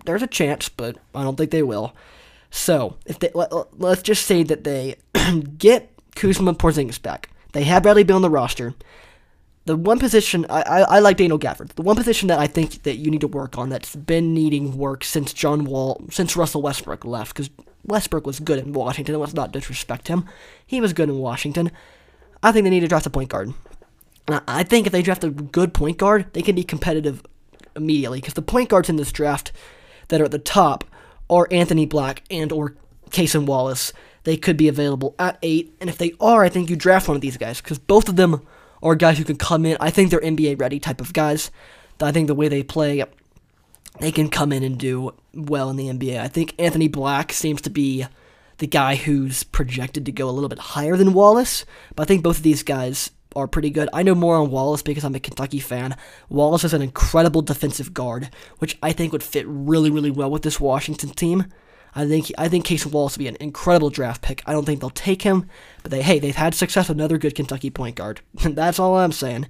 there's 0.06 0.24
a 0.24 0.28
chance, 0.28 0.68
but 0.68 0.98
I 1.14 1.24
don't 1.24 1.38
think 1.38 1.52
they 1.52 1.64
will. 1.64 1.96
So 2.56 2.96
if 3.06 3.20
they 3.20 3.32
let, 3.36 3.52
us 3.52 4.02
just 4.02 4.26
say 4.26 4.42
that 4.44 4.64
they 4.64 4.96
get 5.58 5.92
Kuzma 6.16 6.54
Porzingis 6.54 7.02
back, 7.02 7.30
they 7.52 7.64
have 7.66 7.84
Bradley 7.84 8.06
Beal 8.06 8.16
on 8.16 8.22
the 8.22 8.30
roster. 8.30 8.74
The 9.66 9.76
one 9.76 10.00
position 10.00 10.46
I, 10.50 10.62
I, 10.62 10.80
I 10.80 11.00
like 11.00 11.18
Daniel 11.18 11.38
Gafford. 11.38 11.74
The 11.74 11.82
one 11.82 11.98
position 11.98 12.30
that 12.30 12.40
I 12.40 12.48
think 12.48 12.84
that 12.84 12.96
you 12.96 13.12
need 13.12 13.22
to 13.22 13.28
work 13.28 13.58
on 13.58 13.68
that's 13.68 13.94
been 13.94 14.34
needing 14.34 14.78
work 14.78 15.04
since 15.04 15.34
John 15.34 15.66
Wall 15.66 16.02
since 16.10 16.38
Russell 16.38 16.62
Westbrook 16.62 17.04
left 17.04 17.36
because 17.36 17.50
Westbrook 17.84 18.26
was 18.26 18.40
good 18.40 18.60
in 18.60 18.72
Washington. 18.72 19.20
Let's 19.20 19.34
not 19.34 19.52
disrespect 19.52 20.08
him. 20.08 20.24
He 20.66 20.80
was 20.80 20.94
good 20.94 21.10
in 21.10 21.18
Washington. 21.18 21.72
I 22.42 22.54
think 22.54 22.64
they 22.64 22.70
need 22.70 22.80
to 22.80 22.88
draft 22.88 23.06
a 23.06 23.10
point 23.10 23.30
guard. 23.30 23.54
I 24.30 24.64
think 24.64 24.88
if 24.88 24.94
they 24.94 25.02
draft 25.02 25.26
a 25.26 25.30
good 25.30 25.74
point 25.74 25.98
guard, 25.98 26.32
they 26.32 26.42
can 26.42 26.56
be 26.56 26.64
competitive 26.64 27.22
immediately 27.76 28.22
because 28.22 28.36
the 28.36 28.42
point 28.42 28.70
guards 28.70 28.88
in 28.88 28.96
this 28.96 29.12
draft 29.12 29.52
that 30.08 30.22
are 30.22 30.26
at 30.26 30.32
the 30.32 30.40
top 30.40 30.86
are 31.30 31.48
Anthony 31.52 31.86
Black 31.86 32.24
and 32.30 32.52
or 32.52 32.76
Cason 33.10 33.46
Wallace. 33.46 33.94
They 34.24 34.38
could 34.38 34.58
be 34.58 34.68
available 34.68 35.16
at 35.20 35.38
eight, 35.44 35.76
and 35.80 35.90
if 35.90 35.98
they 35.98 36.14
are, 36.20 36.44
I 36.44 36.50
think 36.50 36.70
you 36.70 36.76
draft 36.76 37.08
one 37.08 37.16
of 37.16 37.22
these 37.22 37.38
guys 37.38 37.62
because 37.62 37.78
both 37.78 38.10
of 38.10 38.16
them 38.16 38.46
are 38.82 38.96
guys 38.96 39.18
who 39.18 39.24
can 39.24 39.38
come 39.38 39.66
in. 39.66 39.78
I 39.80 39.90
think 39.90 40.10
they're 40.10 40.20
NBA 40.20 40.60
ready 40.60 40.80
type 40.80 41.00
of 41.00 41.14
guys. 41.14 41.52
I 42.02 42.12
think 42.12 42.28
the 42.28 42.36
way 42.36 42.48
they 42.48 42.64
play, 42.64 43.04
they 44.00 44.12
can 44.12 44.30
come 44.30 44.52
in 44.52 44.64
and 44.64 44.78
do 44.78 45.14
well 45.34 45.70
in 45.70 45.78
the 45.78 45.88
NBA. 45.88 46.20
I 46.20 46.28
think 46.28 46.56
Anthony 46.60 46.88
Black 46.88 47.32
seems 47.32 47.62
to 47.62 47.70
be 47.70 48.06
the 48.58 48.68
guy 48.68 48.96
who's 48.96 49.44
projected 49.44 50.06
to 50.06 50.12
go 50.12 50.30
a 50.30 50.32
little 50.32 50.50
bit 50.50 50.60
higher 50.60 50.96
than 50.96 51.14
Wallace, 51.14 51.66
but 51.96 52.04
I 52.04 52.06
think 52.06 52.24
both 52.24 52.38
of 52.38 52.44
these 52.44 52.64
guys 52.64 53.12
are 53.36 53.48
pretty 53.48 53.70
good. 53.70 53.90
I 53.94 54.04
know 54.04 54.16
more 54.16 54.36
on 54.36 54.52
Wallace 54.52 54.82
because 54.82 55.04
I'm 55.04 55.16
a 55.16 55.20
Kentucky 55.20 55.60
fan. 55.60 55.96
Wallace 56.30 56.64
is 56.64 56.74
an 56.74 56.82
incredible 56.82 57.42
defensive 57.42 57.94
guard, 57.94 58.30
which 58.60 58.78
I 58.82 58.92
think 58.92 59.12
would 59.12 59.24
fit 59.24 59.46
really, 59.48 59.90
really 59.90 60.12
well 60.12 60.32
with 60.32 60.44
this 60.44 60.60
Washington 60.60 61.10
team. 61.10 61.46
I 61.96 62.06
think 62.06 62.32
I 62.38 62.50
think 62.50 62.66
Cason 62.66 62.92
Wallace 62.92 63.16
would 63.16 63.24
be 63.24 63.28
an 63.28 63.38
incredible 63.40 63.90
draft 63.90 64.22
pick. 64.22 64.44
I 64.46 64.52
don't 64.52 64.66
think 64.66 64.82
they'll 64.82 64.90
take 64.90 65.22
him, 65.22 65.48
but 65.82 65.92
they 65.92 66.02
hey 66.02 66.20
they've 66.20 66.36
had 66.36 66.54
success 66.54 66.90
with 66.90 66.98
another 66.98 67.18
good 67.18 67.36
Kentucky 67.36 67.70
point 67.70 67.96
guard. 67.96 68.22
That's 68.34 68.80
all 68.80 68.98
I'm 68.98 69.14
saying. 69.14 69.48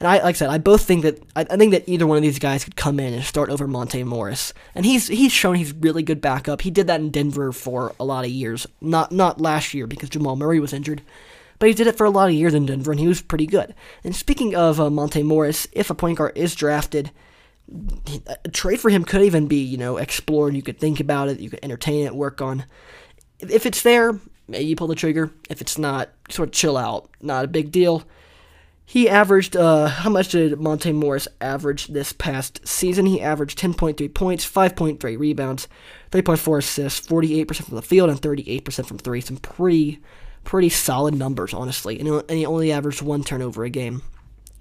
And 0.00 0.08
I 0.08 0.16
like 0.16 0.24
I 0.24 0.32
said, 0.32 0.50
I 0.50 0.58
both 0.58 0.82
think 0.82 1.02
that 1.02 1.22
I, 1.34 1.46
I, 1.48 1.56
think 1.56 1.72
that 1.72 1.88
either 1.88 2.06
one 2.06 2.16
of 2.16 2.22
these 2.22 2.38
guys 2.38 2.64
could 2.64 2.76
come 2.76 3.00
in 3.00 3.14
and 3.14 3.24
start 3.24 3.50
over 3.50 3.66
Monte 3.66 4.02
Morris. 4.02 4.52
And 4.74 4.84
he's 4.84 5.06
he's 5.06 5.32
shown 5.32 5.54
he's 5.54 5.72
really 5.72 6.02
good 6.02 6.20
backup. 6.20 6.62
He 6.62 6.70
did 6.70 6.88
that 6.88 7.00
in 7.00 7.10
Denver 7.10 7.52
for 7.52 7.94
a 7.98 8.04
lot 8.04 8.24
of 8.24 8.30
years. 8.30 8.66
Not 8.80 9.12
not 9.12 9.40
last 9.40 9.72
year 9.72 9.86
because 9.86 10.10
Jamal 10.10 10.36
Murray 10.36 10.60
was 10.60 10.72
injured. 10.72 11.02
But 11.58 11.68
he 11.68 11.74
did 11.74 11.86
it 11.86 11.96
for 11.96 12.04
a 12.04 12.10
lot 12.10 12.28
of 12.28 12.34
years 12.34 12.54
in 12.54 12.66
Denver, 12.66 12.90
and 12.90 13.00
he 13.00 13.08
was 13.08 13.22
pretty 13.22 13.46
good. 13.46 13.74
And 14.04 14.14
speaking 14.14 14.54
of 14.54 14.80
uh, 14.80 14.90
Monte 14.90 15.22
Morris, 15.22 15.66
if 15.72 15.90
a 15.90 15.94
point 15.94 16.18
guard 16.18 16.36
is 16.36 16.54
drafted, 16.54 17.10
a 18.44 18.48
trade 18.50 18.80
for 18.80 18.90
him 18.90 19.04
could 19.04 19.22
even 19.22 19.46
be, 19.46 19.62
you 19.62 19.76
know, 19.76 19.96
explored. 19.96 20.54
You 20.54 20.62
could 20.62 20.78
think 20.78 21.00
about 21.00 21.28
it, 21.28 21.40
you 21.40 21.50
could 21.50 21.60
entertain 21.62 22.06
it, 22.06 22.14
work 22.14 22.40
on. 22.40 22.64
If 23.38 23.66
it's 23.66 23.82
there, 23.82 24.18
maybe 24.48 24.64
you 24.64 24.76
pull 24.76 24.86
the 24.86 24.94
trigger. 24.94 25.32
If 25.50 25.60
it's 25.60 25.78
not, 25.78 26.10
sort 26.30 26.48
of 26.48 26.54
chill 26.54 26.76
out. 26.76 27.10
Not 27.20 27.44
a 27.44 27.48
big 27.48 27.72
deal. 27.72 28.04
He 28.88 29.08
averaged, 29.08 29.56
uh, 29.56 29.88
how 29.88 30.10
much 30.10 30.28
did 30.28 30.60
Monte 30.60 30.92
Morris 30.92 31.26
average 31.40 31.88
this 31.88 32.12
past 32.12 32.66
season? 32.68 33.04
He 33.04 33.20
averaged 33.20 33.58
10.3 33.58 34.14
points, 34.14 34.48
5.3 34.48 35.18
rebounds, 35.18 35.66
3.4 36.12 36.58
assists, 36.58 37.04
48% 37.04 37.64
from 37.64 37.74
the 37.74 37.82
field, 37.82 38.10
and 38.10 38.22
38% 38.22 38.86
from 38.86 38.98
three. 38.98 39.20
Some 39.20 39.38
pretty 39.38 39.98
pretty 40.46 40.70
solid 40.70 41.14
numbers, 41.14 41.52
honestly. 41.52 42.00
And 42.00 42.30
he 42.30 42.46
only 42.46 42.72
averaged 42.72 43.02
one 43.02 43.22
turnover 43.22 43.64
a 43.64 43.70
game. 43.70 44.02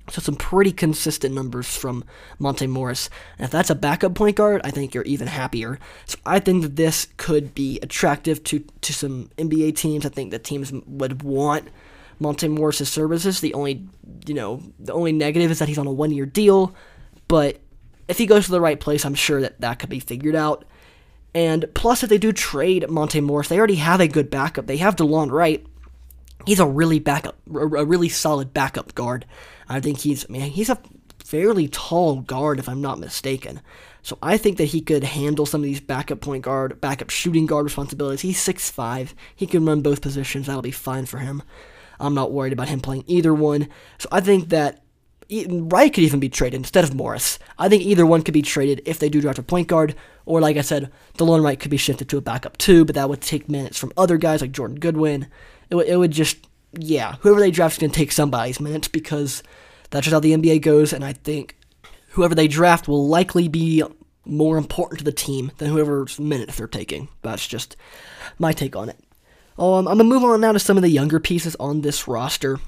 So 0.10 0.21
some 0.21 0.36
pretty 0.36 0.71
consistent 0.71 1.34
numbers 1.34 1.76
from 1.76 2.04
Monte 2.38 2.67
Morris. 2.67 3.10
And 3.39 3.45
if 3.45 3.52
that's 3.52 3.69
a 3.69 3.76
backup 3.76 4.13
point 4.13 4.36
guard, 4.36 4.62
I 4.63 4.69
think 4.69 4.93
you're 4.93 5.04
even 5.06 5.28
happier. 5.28 5.80
So 6.06 6.19
I 6.26 6.39
think 6.39 6.62
that 6.62 6.76
this 6.76 7.08
could 7.17 7.56
be 7.56 7.80
attractive 7.82 8.43
to, 8.45 8.63
to 8.82 8.93
some 8.93 9.30
NBA 9.38 9.78
teams. 9.78 10.06
I 10.06 10.10
think 10.10 10.32
that 10.32 10.43
teams 10.43 10.71
would 10.86 11.24
want 11.24 11.69
Monte 12.19 12.48
Morris's 12.48 12.89
services. 12.89 13.39
The 13.39 13.54
only 13.54 13.88
you 14.26 14.34
know 14.34 14.62
the 14.80 14.93
only 14.93 15.12
negative 15.12 15.52
is 15.52 15.60
that 15.60 15.67
he's 15.67 15.78
on 15.78 15.88
a 15.88 15.91
one 15.91 16.12
year 16.12 16.26
deal, 16.26 16.74
but 17.28 17.60
if 18.08 18.17
he 18.17 18.26
goes 18.26 18.45
to 18.45 18.52
the 18.52 18.62
right 18.62 18.80
place, 18.80 19.06
I'm 19.06 19.15
sure 19.15 19.41
that 19.41 19.60
that 19.62 19.80
could 19.80 19.89
be 19.89 20.00
figured 20.00 20.36
out. 20.36 20.65
And 21.34 21.65
plus, 21.74 22.04
if 22.04 22.10
they 22.10 22.17
do 22.17 22.32
trade 22.32 22.89
Monte 22.89 23.19
Morris, 23.19 23.50
they 23.50 23.58
already 23.58 23.76
have 23.76 24.00
a 24.00 24.08
good 24.08 24.30
backup. 24.30 24.67
They 24.67 24.78
have 24.78 24.95
DeLon 24.95 25.32
Wright, 25.32 25.65
he's 26.45 26.60
a 26.60 26.67
really 26.67 27.00
backup, 27.00 27.38
a 27.48 27.86
really 27.86 28.10
solid 28.10 28.54
backup 28.54 28.95
guard. 28.95 29.26
I 29.69 29.80
think 29.80 30.00
he's, 30.00 30.30
man, 30.30 30.50
he's 30.50 30.69
a 30.69 30.80
fairly 31.19 31.67
tall 31.67 32.21
guard 32.21 32.60
if 32.60 32.69
I'm 32.69 32.82
not 32.82 33.00
mistaken. 33.00 33.62
So 34.04 34.19
I 34.21 34.38
think 34.38 34.58
that 34.58 34.65
he 34.65 34.82
could 34.82 35.04
handle 35.04 35.48
some 35.48 35.62
of 35.62 35.65
these 35.65 35.82
backup 35.82 36.21
point 36.21 36.43
guard, 36.43 36.80
backup 36.80 37.10
shooting 37.10 37.48
guard 37.48 37.63
responsibilities. 37.63 38.21
He's 38.21 38.45
6'5". 38.45 39.13
He 39.36 39.48
can 39.48 39.65
run 39.65 39.82
both 39.82 40.02
positions. 40.02 40.45
That'll 40.45 40.62
be 40.62 40.69
fine 40.69 41.08
for 41.08 41.17
him. 41.17 41.41
I'm 42.00 42.13
not 42.13 42.32
worried 42.32 42.54
about 42.54 42.69
him 42.69 42.82
playing 42.82 43.06
either 43.08 43.34
one. 43.34 43.67
So 43.98 44.08
I 44.12 44.21
think 44.21 44.50
that 44.50 44.84
Wright 45.32 45.91
could 45.91 46.04
even 46.04 46.19
be 46.19 46.30
traded 46.30 46.60
instead 46.60 46.84
of 46.84 46.93
Morris. 46.93 47.39
I 47.58 47.67
think 47.67 47.82
either 47.82 48.06
one 48.06 48.21
could 48.21 48.36
be 48.36 48.43
traded 48.43 48.84
if 48.86 49.00
they 49.00 49.10
do 49.10 49.21
draft 49.21 49.39
a 49.39 49.43
point 49.43 49.67
guard, 49.67 49.95
or 50.26 50.39
like 50.39 50.58
I 50.58 50.62
said, 50.62 50.91
DeLon 51.17 51.43
Wright 51.43 51.60
could 51.60 51.71
be 51.71 51.78
shifted 51.78 52.08
to 52.10 52.17
a 52.17 52.21
backup 52.21 52.58
too, 52.58 52.86
but 52.86 52.93
that 52.93 53.10
would 53.10 53.21
take 53.21 53.50
minutes 53.50 53.80
from 53.80 53.91
other 53.98 54.17
guys 54.17 54.41
like 54.41 54.52
Jordan 54.52 54.80
Goodwin 54.80 55.28
it, 55.69 55.75
it 55.75 55.97
would 55.97 56.12
just 56.12 56.47
yeah, 56.80 57.15
whoever 57.21 57.39
they 57.39 57.51
draft 57.51 57.75
is 57.75 57.80
going 57.80 57.91
to 57.91 57.97
take 57.97 58.12
somebody's 58.12 58.60
minutes 58.60 58.88
because 58.88 59.43
that's 59.89 60.06
just 60.06 60.13
how 60.13 60.19
the 60.19 60.34
NBA 60.34 60.62
goes, 60.62 60.93
and 60.93 61.04
I 61.04 61.13
think 61.13 61.58
whoever 62.10 62.36
they 62.36 62.47
draft 62.47 62.88
will 62.88 63.08
likely 63.08 63.47
be 63.47 63.84
more 64.25 64.58
important 64.58 64.99
to 64.99 65.06
the 65.06 65.12
team 65.12 65.51
than 65.58 65.69
whoever's 65.69 66.19
minutes 66.19 66.58
they're 66.58 66.67
taking. 66.67 67.10
That's 67.21 67.47
just 67.47 67.75
my 68.39 68.54
take 68.54 68.75
on 68.75 68.89
it. 68.89 68.99
Um, 69.58 69.88
I'm 69.88 69.97
going 69.97 69.99
to 69.99 70.04
move 70.04 70.23
on 70.23 70.41
now 70.41 70.51
to 70.51 70.60
some 70.60 70.78
of 70.78 70.84
the 70.84 70.89
younger 70.89 71.19
pieces 71.19 71.56
on 71.58 71.82
this 71.82 72.08
roster 72.08 72.60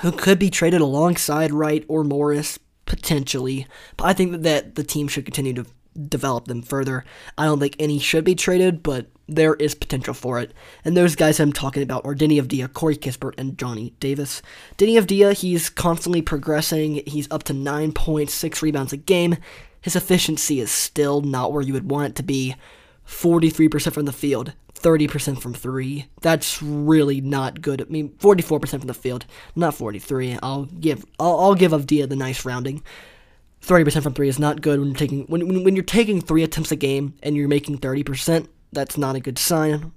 who 0.00 0.12
could 0.12 0.38
be 0.38 0.50
traded 0.50 0.80
alongside 0.80 1.52
Wright 1.52 1.84
or 1.88 2.04
Morris, 2.04 2.58
potentially. 2.86 3.66
But 3.96 4.04
I 4.04 4.12
think 4.12 4.42
that 4.42 4.76
the 4.76 4.84
team 4.84 5.08
should 5.08 5.24
continue 5.24 5.54
to 5.54 5.66
develop 6.08 6.46
them 6.46 6.62
further. 6.62 7.04
I 7.36 7.44
don't 7.44 7.60
think 7.60 7.76
any 7.78 7.98
should 7.98 8.24
be 8.24 8.34
traded, 8.34 8.82
but 8.82 9.06
there 9.28 9.54
is 9.54 9.74
potential 9.74 10.14
for 10.14 10.40
it. 10.40 10.52
And 10.84 10.96
those 10.96 11.14
guys 11.14 11.38
I'm 11.38 11.52
talking 11.52 11.82
about 11.82 12.04
are 12.04 12.14
Deni 12.14 12.42
Avdija, 12.42 12.72
Corey 12.72 12.96
Kispert, 12.96 13.34
and 13.38 13.56
Johnny 13.56 13.94
Davis. 14.00 14.42
Deni 14.76 15.00
Avdija, 15.00 15.34
he's 15.34 15.70
constantly 15.70 16.22
progressing. 16.22 17.02
He's 17.06 17.30
up 17.30 17.44
to 17.44 17.52
9.6 17.52 18.62
rebounds 18.62 18.92
a 18.92 18.96
game. 18.96 19.36
His 19.80 19.96
efficiency 19.96 20.60
is 20.60 20.70
still 20.70 21.20
not 21.20 21.52
where 21.52 21.62
you 21.62 21.72
would 21.72 21.90
want 21.90 22.10
it 22.10 22.16
to 22.16 22.22
be. 22.22 22.56
43% 23.06 23.92
from 23.92 24.04
the 24.04 24.12
field, 24.12 24.52
30% 24.74 25.40
from 25.40 25.54
three. 25.54 26.06
That's 26.20 26.62
really 26.62 27.20
not 27.20 27.60
good. 27.60 27.80
I 27.80 27.84
mean, 27.86 28.10
44% 28.18 28.68
from 28.68 28.80
the 28.80 28.94
field, 28.94 29.26
not 29.56 29.74
43. 29.74 30.38
I'll 30.42 30.66
give 30.66 31.04
I'll, 31.18 31.38
I'll 31.40 31.54
give 31.54 31.72
Avdija 31.72 32.08
the 32.08 32.16
nice 32.16 32.44
rounding. 32.44 32.82
30% 33.62 34.02
from 34.02 34.14
three 34.14 34.28
is 34.28 34.38
not 34.38 34.62
good 34.62 34.78
when 34.78 34.88
you're 34.88 34.96
taking 34.96 35.24
when, 35.26 35.64
when 35.64 35.76
you're 35.76 35.84
taking 35.84 36.20
three 36.20 36.42
attempts 36.42 36.72
a 36.72 36.76
game 36.76 37.14
and 37.22 37.36
you're 37.36 37.48
making 37.48 37.78
30%. 37.78 38.48
That's 38.72 38.96
not 38.96 39.16
a 39.16 39.20
good 39.20 39.38
sign. 39.38 39.92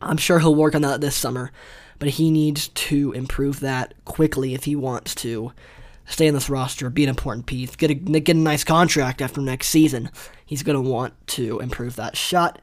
I'm 0.00 0.16
sure 0.16 0.38
he'll 0.38 0.54
work 0.54 0.74
on 0.74 0.82
that 0.82 1.00
this 1.00 1.16
summer, 1.16 1.50
but 1.98 2.10
he 2.10 2.30
needs 2.30 2.68
to 2.68 3.12
improve 3.12 3.60
that 3.60 3.94
quickly 4.04 4.54
if 4.54 4.64
he 4.64 4.76
wants 4.76 5.14
to 5.16 5.52
stay 6.06 6.26
in 6.26 6.34
this 6.34 6.50
roster, 6.50 6.90
be 6.90 7.04
an 7.04 7.08
important 7.08 7.46
piece, 7.46 7.74
get 7.76 7.90
a 7.90 7.94
get 7.94 8.36
a 8.36 8.38
nice 8.38 8.64
contract 8.64 9.22
after 9.22 9.40
next 9.40 9.68
season. 9.68 10.10
He's 10.44 10.62
gonna 10.62 10.80
want 10.80 11.14
to 11.28 11.60
improve 11.60 11.96
that 11.96 12.16
shot. 12.16 12.60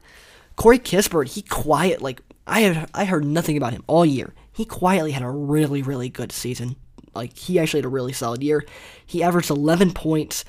Corey 0.56 0.78
Kispert, 0.78 1.34
he 1.34 1.42
quiet 1.42 2.00
like 2.00 2.22
I 2.46 2.60
have 2.60 2.90
I 2.94 3.04
heard 3.04 3.24
nothing 3.24 3.56
about 3.56 3.72
him 3.72 3.84
all 3.86 4.06
year. 4.06 4.32
He 4.52 4.64
quietly 4.64 5.12
had 5.12 5.22
a 5.22 5.30
really 5.30 5.82
really 5.82 6.08
good 6.08 6.32
season. 6.32 6.76
Like 7.14 7.36
he 7.36 7.58
actually 7.58 7.78
had 7.78 7.86
a 7.86 7.90
really 7.90 8.12
solid 8.12 8.42
year. 8.42 8.64
He 9.04 9.22
averaged 9.22 9.50
11 9.50 9.92
points, 9.92 10.44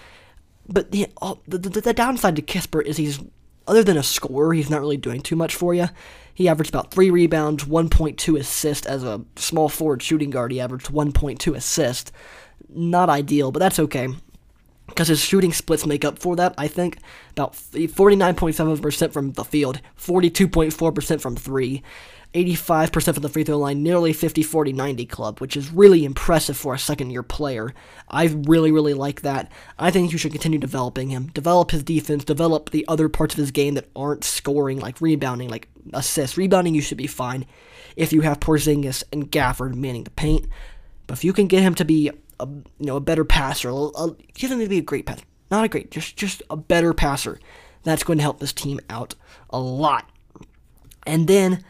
but 0.67 0.91
the 0.91 1.07
the, 1.47 1.57
the, 1.57 1.81
the 1.81 1.93
downside 1.93 2.35
to 2.35 2.41
Kispert 2.41 2.85
is 2.85 2.97
he's 2.97 3.19
other 3.67 3.83
than 3.83 3.97
a 3.97 4.03
scorer, 4.03 4.53
he's 4.53 4.69
not 4.69 4.81
really 4.81 4.97
doing 4.97 5.21
too 5.21 5.35
much 5.35 5.55
for 5.55 5.73
you. 5.73 5.87
He 6.33 6.49
averaged 6.49 6.71
about 6.71 6.91
three 6.91 7.09
rebounds, 7.09 7.63
1.2 7.63 8.39
assists 8.39 8.85
as 8.85 9.03
a 9.03 9.23
small 9.35 9.69
forward 9.69 10.01
shooting 10.01 10.31
guard. 10.31 10.51
He 10.51 10.59
averaged 10.59 10.87
1.2 10.87 11.55
assists. 11.55 12.11
Not 12.69 13.09
ideal, 13.09 13.51
but 13.51 13.59
that's 13.59 13.79
okay 13.79 14.09
because 14.87 15.07
his 15.07 15.19
shooting 15.19 15.53
splits 15.53 15.85
make 15.85 16.05
up 16.05 16.19
for 16.19 16.35
that. 16.35 16.53
I 16.57 16.67
think 16.67 16.97
about 17.31 17.53
49.7% 17.53 19.11
from 19.11 19.31
the 19.33 19.45
field, 19.45 19.81
42.4% 19.97 21.21
from 21.21 21.35
three, 21.35 21.83
85% 22.33 23.13
from 23.13 23.21
the 23.21 23.29
free 23.29 23.43
throw 23.43 23.57
line, 23.57 23.83
nearly 23.83 24.11
50 24.11 24.41
40 24.41 24.73
90 24.73 25.05
club, 25.05 25.39
which 25.39 25.55
is 25.55 25.71
really 25.71 26.03
impressive 26.03 26.57
for 26.57 26.73
a 26.73 26.79
second 26.79 27.11
year 27.11 27.21
player. 27.21 27.73
I 28.09 28.25
really, 28.25 28.71
really 28.71 28.95
like 28.95 29.21
that. 29.21 29.51
I 29.77 29.91
think 29.91 30.11
you 30.11 30.17
should 30.17 30.31
continue 30.31 30.57
developing 30.57 31.09
him, 31.09 31.27
develop 31.27 31.71
his 31.71 31.83
defense, 31.83 32.23
develop 32.23 32.71
the 32.71 32.85
other 32.87 33.07
parts 33.07 33.35
of 33.35 33.39
his 33.39 33.51
game 33.51 33.75
that 33.75 33.89
aren't 33.95 34.23
scoring, 34.23 34.79
like 34.79 34.99
rebounding, 34.99 35.49
like 35.49 35.67
assists. 35.93 36.37
Rebounding, 36.37 36.73
you 36.73 36.81
should 36.81 36.97
be 36.97 37.07
fine 37.07 37.45
if 37.95 38.11
you 38.11 38.21
have 38.21 38.39
Porzingis 38.39 39.03
and 39.11 39.31
Gafford 39.31 39.75
manning 39.75 40.03
the 40.03 40.11
paint. 40.11 40.47
But 41.05 41.17
if 41.17 41.23
you 41.23 41.33
can 41.33 41.47
get 41.47 41.61
him 41.61 41.75
to 41.75 41.85
be 41.85 42.09
a 42.39 42.47
you 42.47 42.63
know 42.79 42.95
a 42.95 43.01
better 43.01 43.25
passer, 43.25 43.69
a, 43.69 43.75
a, 43.75 44.15
doesn't 44.39 44.57
need 44.57 44.65
to 44.65 44.69
be 44.69 44.79
a 44.79 44.81
great 44.81 45.05
passer, 45.05 45.23
not 45.51 45.65
a 45.65 45.67
great, 45.67 45.91
just 45.91 46.15
just 46.15 46.41
a 46.49 46.57
better 46.57 46.93
passer. 46.93 47.39
That's 47.83 48.03
going 48.03 48.17
to 48.17 48.23
help 48.23 48.39
this 48.39 48.53
team 48.53 48.79
out 48.89 49.13
a 49.49 49.59
lot. 49.59 50.09
And 51.05 51.27
then 51.27 51.63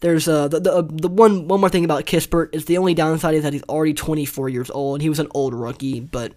there's 0.00 0.26
uh, 0.26 0.48
the, 0.48 0.60
the, 0.60 0.82
the 0.82 1.08
one 1.08 1.46
one 1.46 1.60
more 1.60 1.68
thing 1.68 1.84
about 1.84 2.06
Kispert 2.06 2.54
is 2.54 2.64
the 2.64 2.78
only 2.78 2.94
downside 2.94 3.34
is 3.34 3.42
that 3.42 3.52
he's 3.52 3.62
already 3.64 3.94
24 3.94 4.48
years 4.48 4.70
old. 4.70 5.00
He 5.00 5.08
was 5.08 5.18
an 5.18 5.28
old 5.32 5.54
rookie, 5.54 6.00
but 6.00 6.32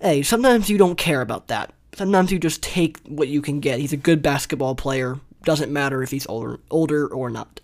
hey, 0.00 0.22
sometimes 0.22 0.68
you 0.68 0.76
don't 0.76 0.98
care 0.98 1.20
about 1.20 1.48
that. 1.48 1.72
Sometimes 1.94 2.30
you 2.30 2.38
just 2.38 2.62
take 2.62 2.98
what 3.06 3.28
you 3.28 3.40
can 3.40 3.60
get. 3.60 3.78
He's 3.78 3.92
a 3.92 3.96
good 3.96 4.20
basketball 4.20 4.74
player. 4.74 5.18
Doesn't 5.44 5.72
matter 5.72 6.02
if 6.02 6.10
he's 6.10 6.26
older 6.26 6.58
older 6.70 7.06
or 7.06 7.30
not. 7.30 7.60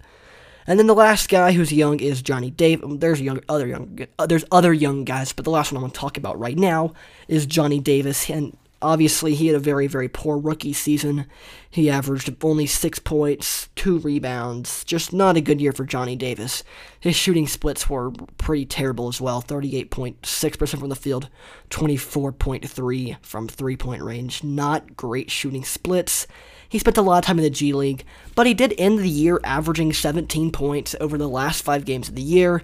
And 0.67 0.79
then 0.79 0.87
the 0.87 0.95
last 0.95 1.29
guy 1.29 1.53
who's 1.53 1.73
young 1.73 1.99
is 1.99 2.23
Johnny 2.23 2.51
Davis. 2.51 2.88
There's 2.99 3.21
young 3.21 3.41
other 3.49 3.67
young 3.67 3.99
uh, 4.21 4.27
there's 4.27 4.45
other 4.53 4.73
young 4.73 5.05
guys, 5.05 5.33
but 5.33 5.45
the 5.45 5.51
last 5.51 5.73
one 5.73 5.79
I'm 5.79 5.83
going 5.83 5.93
to 5.93 5.99
talk 5.99 6.17
about 6.17 6.38
right 6.38 6.57
now 6.57 6.95
is 7.27 7.45
Johnny 7.47 7.81
Davis 7.81 8.31
and 8.31 8.57
Obviously, 8.83 9.35
he 9.35 9.47
had 9.47 9.57
a 9.57 9.61
very, 9.61 9.87
very 9.87 10.09
poor 10.09 10.37
rookie 10.37 10.73
season. 10.73 11.27
He 11.71 11.88
averaged 11.88 12.35
only 12.45 12.66
six 12.66 12.99
points, 12.99 13.68
two 13.77 13.99
rebounds. 14.01 14.83
Just 14.85 15.12
not 15.12 15.37
a 15.37 15.40
good 15.40 15.61
year 15.61 15.73
for 15.73 15.85
Johnny 15.85 16.16
Davis. 16.16 16.64
His 16.99 17.14
shooting 17.14 17.47
splits 17.47 17.88
were 17.88 18.11
pretty 18.38 18.66
terrible 18.66 19.09
as 19.09 19.21
well 19.21 19.40
38.6% 19.40 20.79
from 20.79 20.88
the 20.88 20.97
field, 20.97 21.29
24.3 21.71 23.16
from 23.23 23.49
three 23.49 23.77
point 23.77 24.03
range. 24.03 24.42
Not 24.42 24.97
great 24.97 25.31
shooting 25.31 25.64
splits. 25.64 26.27
He 26.68 26.79
spent 26.79 26.99
a 26.99 27.03
lot 27.03 27.18
of 27.18 27.25
time 27.25 27.38
in 27.38 27.45
the 27.45 27.51
G 27.51 27.73
League, 27.73 28.05
but 28.35 28.47
he 28.47 28.55
did 28.55 28.75
end 28.79 28.99
the 28.99 29.09
year 29.09 29.40
averaging 29.45 29.92
17 29.92 30.51
points 30.51 30.97
over 31.01 31.16
the 31.16 31.29
last 31.29 31.62
five 31.62 31.85
games 31.85 32.09
of 32.09 32.16
the 32.16 32.23
year 32.23 32.62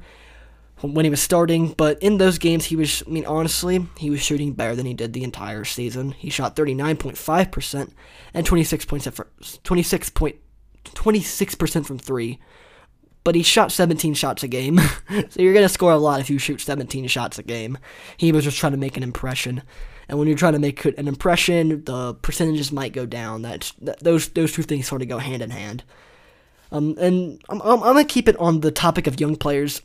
when 0.80 1.04
he 1.04 1.10
was 1.10 1.20
starting, 1.20 1.72
but 1.72 2.00
in 2.02 2.18
those 2.18 2.38
games, 2.38 2.66
he 2.66 2.76
was, 2.76 3.02
I 3.06 3.10
mean, 3.10 3.26
honestly, 3.26 3.86
he 3.96 4.10
was 4.10 4.20
shooting 4.20 4.52
better 4.52 4.76
than 4.76 4.86
he 4.86 4.94
did 4.94 5.12
the 5.12 5.24
entire 5.24 5.64
season. 5.64 6.12
He 6.12 6.30
shot 6.30 6.56
39.5% 6.56 7.92
and 8.34 8.46
26 8.46 8.84
points 8.84 9.08
for, 9.08 9.28
26 9.64 10.10
point, 10.10 10.36
26% 10.84 11.86
from 11.86 11.98
three, 11.98 12.38
but 13.24 13.34
he 13.34 13.42
shot 13.42 13.72
17 13.72 14.14
shots 14.14 14.42
a 14.42 14.48
game. 14.48 14.78
so 15.08 15.42
you're 15.42 15.52
going 15.52 15.64
to 15.64 15.68
score 15.68 15.92
a 15.92 15.98
lot 15.98 16.20
if 16.20 16.30
you 16.30 16.38
shoot 16.38 16.60
17 16.60 17.08
shots 17.08 17.38
a 17.38 17.42
game. 17.42 17.78
He 18.16 18.30
was 18.30 18.44
just 18.44 18.58
trying 18.58 18.72
to 18.72 18.78
make 18.78 18.96
an 18.96 19.02
impression. 19.02 19.62
And 20.08 20.18
when 20.18 20.28
you're 20.28 20.38
trying 20.38 20.54
to 20.54 20.58
make 20.58 20.84
an 20.84 21.08
impression, 21.08 21.84
the 21.84 22.14
percentages 22.14 22.72
might 22.72 22.94
go 22.94 23.04
down. 23.04 23.42
That's 23.42 23.72
that, 23.72 24.00
those 24.00 24.28
those 24.28 24.52
two 24.52 24.62
things 24.62 24.88
sort 24.88 25.02
of 25.02 25.08
go 25.08 25.18
hand 25.18 25.42
in 25.42 25.50
hand. 25.50 25.84
Um, 26.72 26.96
and 26.98 27.42
I'm, 27.50 27.60
I'm, 27.60 27.82
I'm 27.82 27.92
gonna 27.92 28.04
keep 28.04 28.26
it 28.26 28.36
on 28.38 28.60
the 28.60 28.70
topic 28.70 29.06
of 29.06 29.20
young 29.20 29.36
players 29.36 29.82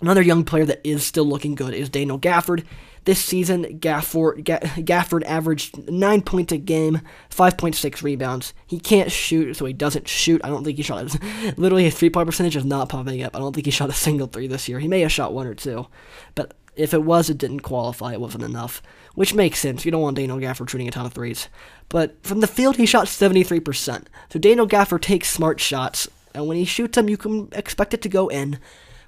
Another 0.00 0.22
young 0.22 0.44
player 0.44 0.64
that 0.64 0.80
is 0.84 1.04
still 1.04 1.24
looking 1.24 1.54
good 1.54 1.74
is 1.74 1.88
Daniel 1.88 2.18
Gafford. 2.18 2.64
This 3.04 3.24
season, 3.24 3.80
Gafford, 3.80 4.44
Gafford 4.44 5.24
averaged 5.24 5.88
9 5.90 6.22
points 6.22 6.52
a 6.52 6.58
game, 6.58 7.00
5.6 7.30 8.02
rebounds. 8.02 8.52
He 8.66 8.78
can't 8.78 9.10
shoot, 9.10 9.54
so 9.54 9.64
he 9.64 9.72
doesn't 9.72 10.06
shoot. 10.06 10.40
I 10.44 10.48
don't 10.48 10.62
think 10.62 10.76
he 10.76 10.82
shot. 10.82 11.16
Literally, 11.56 11.84
his 11.84 11.94
three 11.94 12.10
point 12.10 12.26
percentage 12.26 12.54
is 12.54 12.64
not 12.64 12.90
popping 12.90 13.22
up. 13.22 13.34
I 13.34 13.38
don't 13.38 13.54
think 13.54 13.66
he 13.66 13.72
shot 13.72 13.88
a 13.88 13.94
single 13.94 14.26
three 14.26 14.46
this 14.46 14.68
year. 14.68 14.78
He 14.78 14.88
may 14.88 15.00
have 15.00 15.10
shot 15.10 15.32
one 15.32 15.46
or 15.46 15.54
two, 15.54 15.86
but 16.34 16.54
if 16.76 16.94
it 16.94 17.02
was, 17.02 17.28
it 17.28 17.38
didn't 17.38 17.60
qualify. 17.60 18.12
It 18.12 18.20
wasn't 18.20 18.44
enough, 18.44 18.82
which 19.14 19.34
makes 19.34 19.58
sense. 19.58 19.84
You 19.84 19.90
don't 19.90 20.02
want 20.02 20.16
Daniel 20.16 20.38
Gafford 20.38 20.68
shooting 20.68 20.86
a 20.86 20.92
ton 20.92 21.06
of 21.06 21.12
threes. 21.12 21.48
But 21.88 22.22
from 22.22 22.40
the 22.40 22.46
field, 22.46 22.76
he 22.76 22.86
shot 22.86 23.06
73%. 23.06 24.04
So 24.30 24.38
Daniel 24.38 24.68
Gafford 24.68 25.00
takes 25.00 25.28
smart 25.28 25.58
shots, 25.58 26.08
and 26.34 26.46
when 26.46 26.56
he 26.56 26.64
shoots 26.64 26.94
them, 26.94 27.08
you 27.08 27.16
can 27.16 27.48
expect 27.52 27.94
it 27.94 28.02
to 28.02 28.08
go 28.08 28.28
in. 28.28 28.58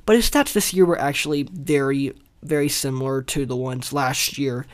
But 0.07 0.17
his 0.17 0.31
stats 0.31 0.53
this 0.53 0.73
year 0.73 0.85
were 0.85 0.99
actually 0.99 1.45
very, 1.45 2.15
very 2.43 2.69
similar 2.69 3.23
to 3.23 3.47
the 3.47 3.57
ones 3.57 3.93
last 3.93 4.39
year. 4.39 4.67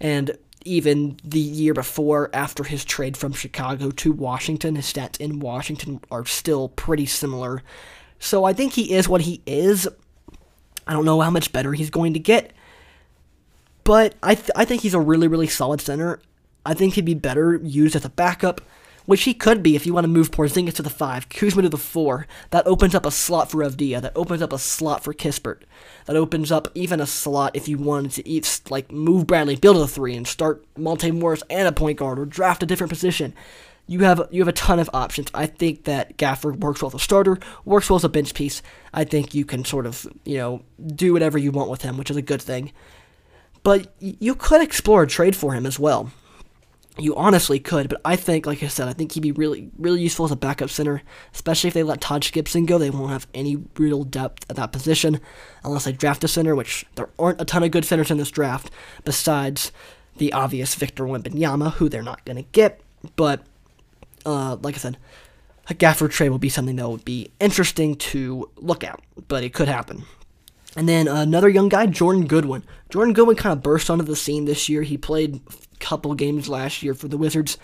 And 0.00 0.36
even 0.64 1.18
the 1.24 1.40
year 1.40 1.74
before, 1.74 2.30
after 2.32 2.64
his 2.64 2.84
trade 2.84 3.16
from 3.16 3.32
Chicago 3.32 3.90
to 3.90 4.12
Washington, 4.12 4.76
his 4.76 4.92
stats 4.92 5.18
in 5.18 5.40
Washington 5.40 6.00
are 6.10 6.24
still 6.26 6.68
pretty 6.70 7.06
similar. 7.06 7.62
So 8.18 8.44
I 8.44 8.52
think 8.52 8.72
he 8.72 8.92
is 8.92 9.08
what 9.08 9.22
he 9.22 9.42
is. 9.46 9.88
I 10.86 10.92
don't 10.92 11.04
know 11.04 11.20
how 11.20 11.30
much 11.30 11.52
better 11.52 11.72
he's 11.72 11.90
going 11.90 12.14
to 12.14 12.18
get. 12.18 12.52
But 13.84 14.14
I, 14.22 14.34
th- 14.34 14.50
I 14.54 14.64
think 14.64 14.82
he's 14.82 14.94
a 14.94 15.00
really, 15.00 15.28
really 15.28 15.46
solid 15.46 15.80
center. 15.80 16.20
I 16.66 16.74
think 16.74 16.94
he'd 16.94 17.04
be 17.04 17.14
better 17.14 17.56
used 17.56 17.96
as 17.96 18.04
a 18.04 18.10
backup 18.10 18.60
which 19.08 19.22
he 19.22 19.32
could 19.32 19.62
be 19.62 19.74
if 19.74 19.86
you 19.86 19.94
want 19.94 20.04
to 20.04 20.08
move 20.08 20.30
Porzingis 20.30 20.74
to 20.74 20.82
the 20.82 20.90
5, 20.90 21.30
Kuzma 21.30 21.62
to 21.62 21.70
the 21.70 21.78
4. 21.78 22.26
That 22.50 22.66
opens 22.66 22.94
up 22.94 23.06
a 23.06 23.10
slot 23.10 23.50
for 23.50 23.64
Avdija. 23.64 24.02
That 24.02 24.12
opens 24.14 24.42
up 24.42 24.52
a 24.52 24.58
slot 24.58 25.02
for 25.02 25.14
Kispert. 25.14 25.62
That 26.04 26.14
opens 26.14 26.52
up 26.52 26.68
even 26.74 27.00
a 27.00 27.06
slot 27.06 27.56
if 27.56 27.68
you 27.68 27.78
wanted 27.78 28.22
to 28.22 28.70
like 28.70 28.92
move 28.92 29.26
Bradley 29.26 29.56
to 29.56 29.72
the 29.72 29.88
3 29.88 30.14
and 30.14 30.28
start 30.28 30.62
Monte 30.76 31.10
Morris 31.10 31.42
and 31.48 31.66
a 31.66 31.72
point 31.72 31.96
guard 31.98 32.18
or 32.18 32.26
draft 32.26 32.62
a 32.62 32.66
different 32.66 32.90
position. 32.90 33.32
You 33.86 34.00
have 34.00 34.28
you 34.30 34.42
have 34.42 34.48
a 34.48 34.52
ton 34.52 34.78
of 34.78 34.90
options. 34.92 35.30
I 35.32 35.46
think 35.46 35.84
that 35.84 36.18
Gafford 36.18 36.60
works 36.60 36.82
well 36.82 36.90
as 36.90 36.94
a 36.94 36.98
starter, 36.98 37.38
works 37.64 37.88
well 37.88 37.96
as 37.96 38.04
a 38.04 38.10
bench 38.10 38.34
piece. 38.34 38.60
I 38.92 39.04
think 39.04 39.34
you 39.34 39.46
can 39.46 39.64
sort 39.64 39.86
of 39.86 40.06
you 40.26 40.36
know 40.36 40.62
do 40.86 41.14
whatever 41.14 41.38
you 41.38 41.50
want 41.50 41.70
with 41.70 41.80
him, 41.80 41.96
which 41.96 42.10
is 42.10 42.18
a 42.18 42.22
good 42.22 42.42
thing. 42.42 42.72
But 43.62 43.90
you 44.00 44.34
could 44.34 44.60
explore 44.60 45.04
a 45.04 45.06
trade 45.06 45.34
for 45.34 45.54
him 45.54 45.64
as 45.64 45.78
well 45.78 46.10
You 46.98 47.14
honestly 47.14 47.60
could, 47.60 47.88
but 47.88 48.00
I 48.04 48.16
think, 48.16 48.44
like 48.44 48.62
I 48.62 48.66
said, 48.66 48.88
I 48.88 48.92
think 48.92 49.12
he'd 49.12 49.20
be 49.20 49.30
really, 49.30 49.70
really 49.78 50.00
useful 50.00 50.24
as 50.24 50.32
a 50.32 50.36
backup 50.36 50.68
center, 50.68 51.02
especially 51.32 51.68
if 51.68 51.74
they 51.74 51.84
let 51.84 52.00
Taj 52.00 52.32
Gibson 52.32 52.66
go. 52.66 52.76
They 52.76 52.90
won't 52.90 53.12
have 53.12 53.28
any 53.32 53.62
real 53.76 54.02
depth 54.02 54.44
at 54.50 54.56
that 54.56 54.72
position 54.72 55.20
unless 55.62 55.84
they 55.84 55.92
draft 55.92 56.24
a 56.24 56.28
center, 56.28 56.56
which 56.56 56.84
there 56.96 57.08
aren't 57.16 57.40
a 57.40 57.44
ton 57.44 57.62
of 57.62 57.70
good 57.70 57.84
centers 57.84 58.10
in 58.10 58.18
this 58.18 58.32
draft 58.32 58.70
besides 59.04 59.70
the 60.16 60.32
obvious 60.32 60.74
Victor 60.74 61.04
Wembanyama, 61.04 61.74
who 61.74 61.88
they're 61.88 62.02
not 62.02 62.24
going 62.24 62.36
to 62.36 62.50
get. 62.50 62.80
But, 63.14 63.46
uh, 64.26 64.56
like 64.60 64.74
I 64.74 64.78
said, 64.78 64.98
a 65.70 65.74
Gafford 65.74 66.10
trade 66.10 66.30
will 66.30 66.38
be 66.38 66.48
something 66.48 66.76
that 66.76 66.88
would 66.88 67.04
be 67.04 67.30
interesting 67.38 67.94
to 67.96 68.50
look 68.56 68.82
at, 68.82 69.00
but 69.28 69.44
it 69.44 69.54
could 69.54 69.68
happen. 69.68 70.04
And 70.76 70.88
then 70.88 71.06
another 71.08 71.48
young 71.48 71.68
guy, 71.68 71.86
Jordan 71.86 72.26
Goodwin. 72.26 72.64
Jordan 72.90 73.14
Goodwin 73.14 73.36
kind 73.36 73.52
of 73.52 73.62
burst 73.62 73.88
onto 73.90 74.04
the 74.04 74.16
scene 74.16 74.44
this 74.44 74.68
year. 74.68 74.82
He 74.82 74.96
played 74.96 75.40
couple 75.88 76.14
games 76.14 76.48
last 76.48 76.82
year 76.82 76.94
for 76.94 77.08
the 77.08 77.18
Wizards, 77.18 77.56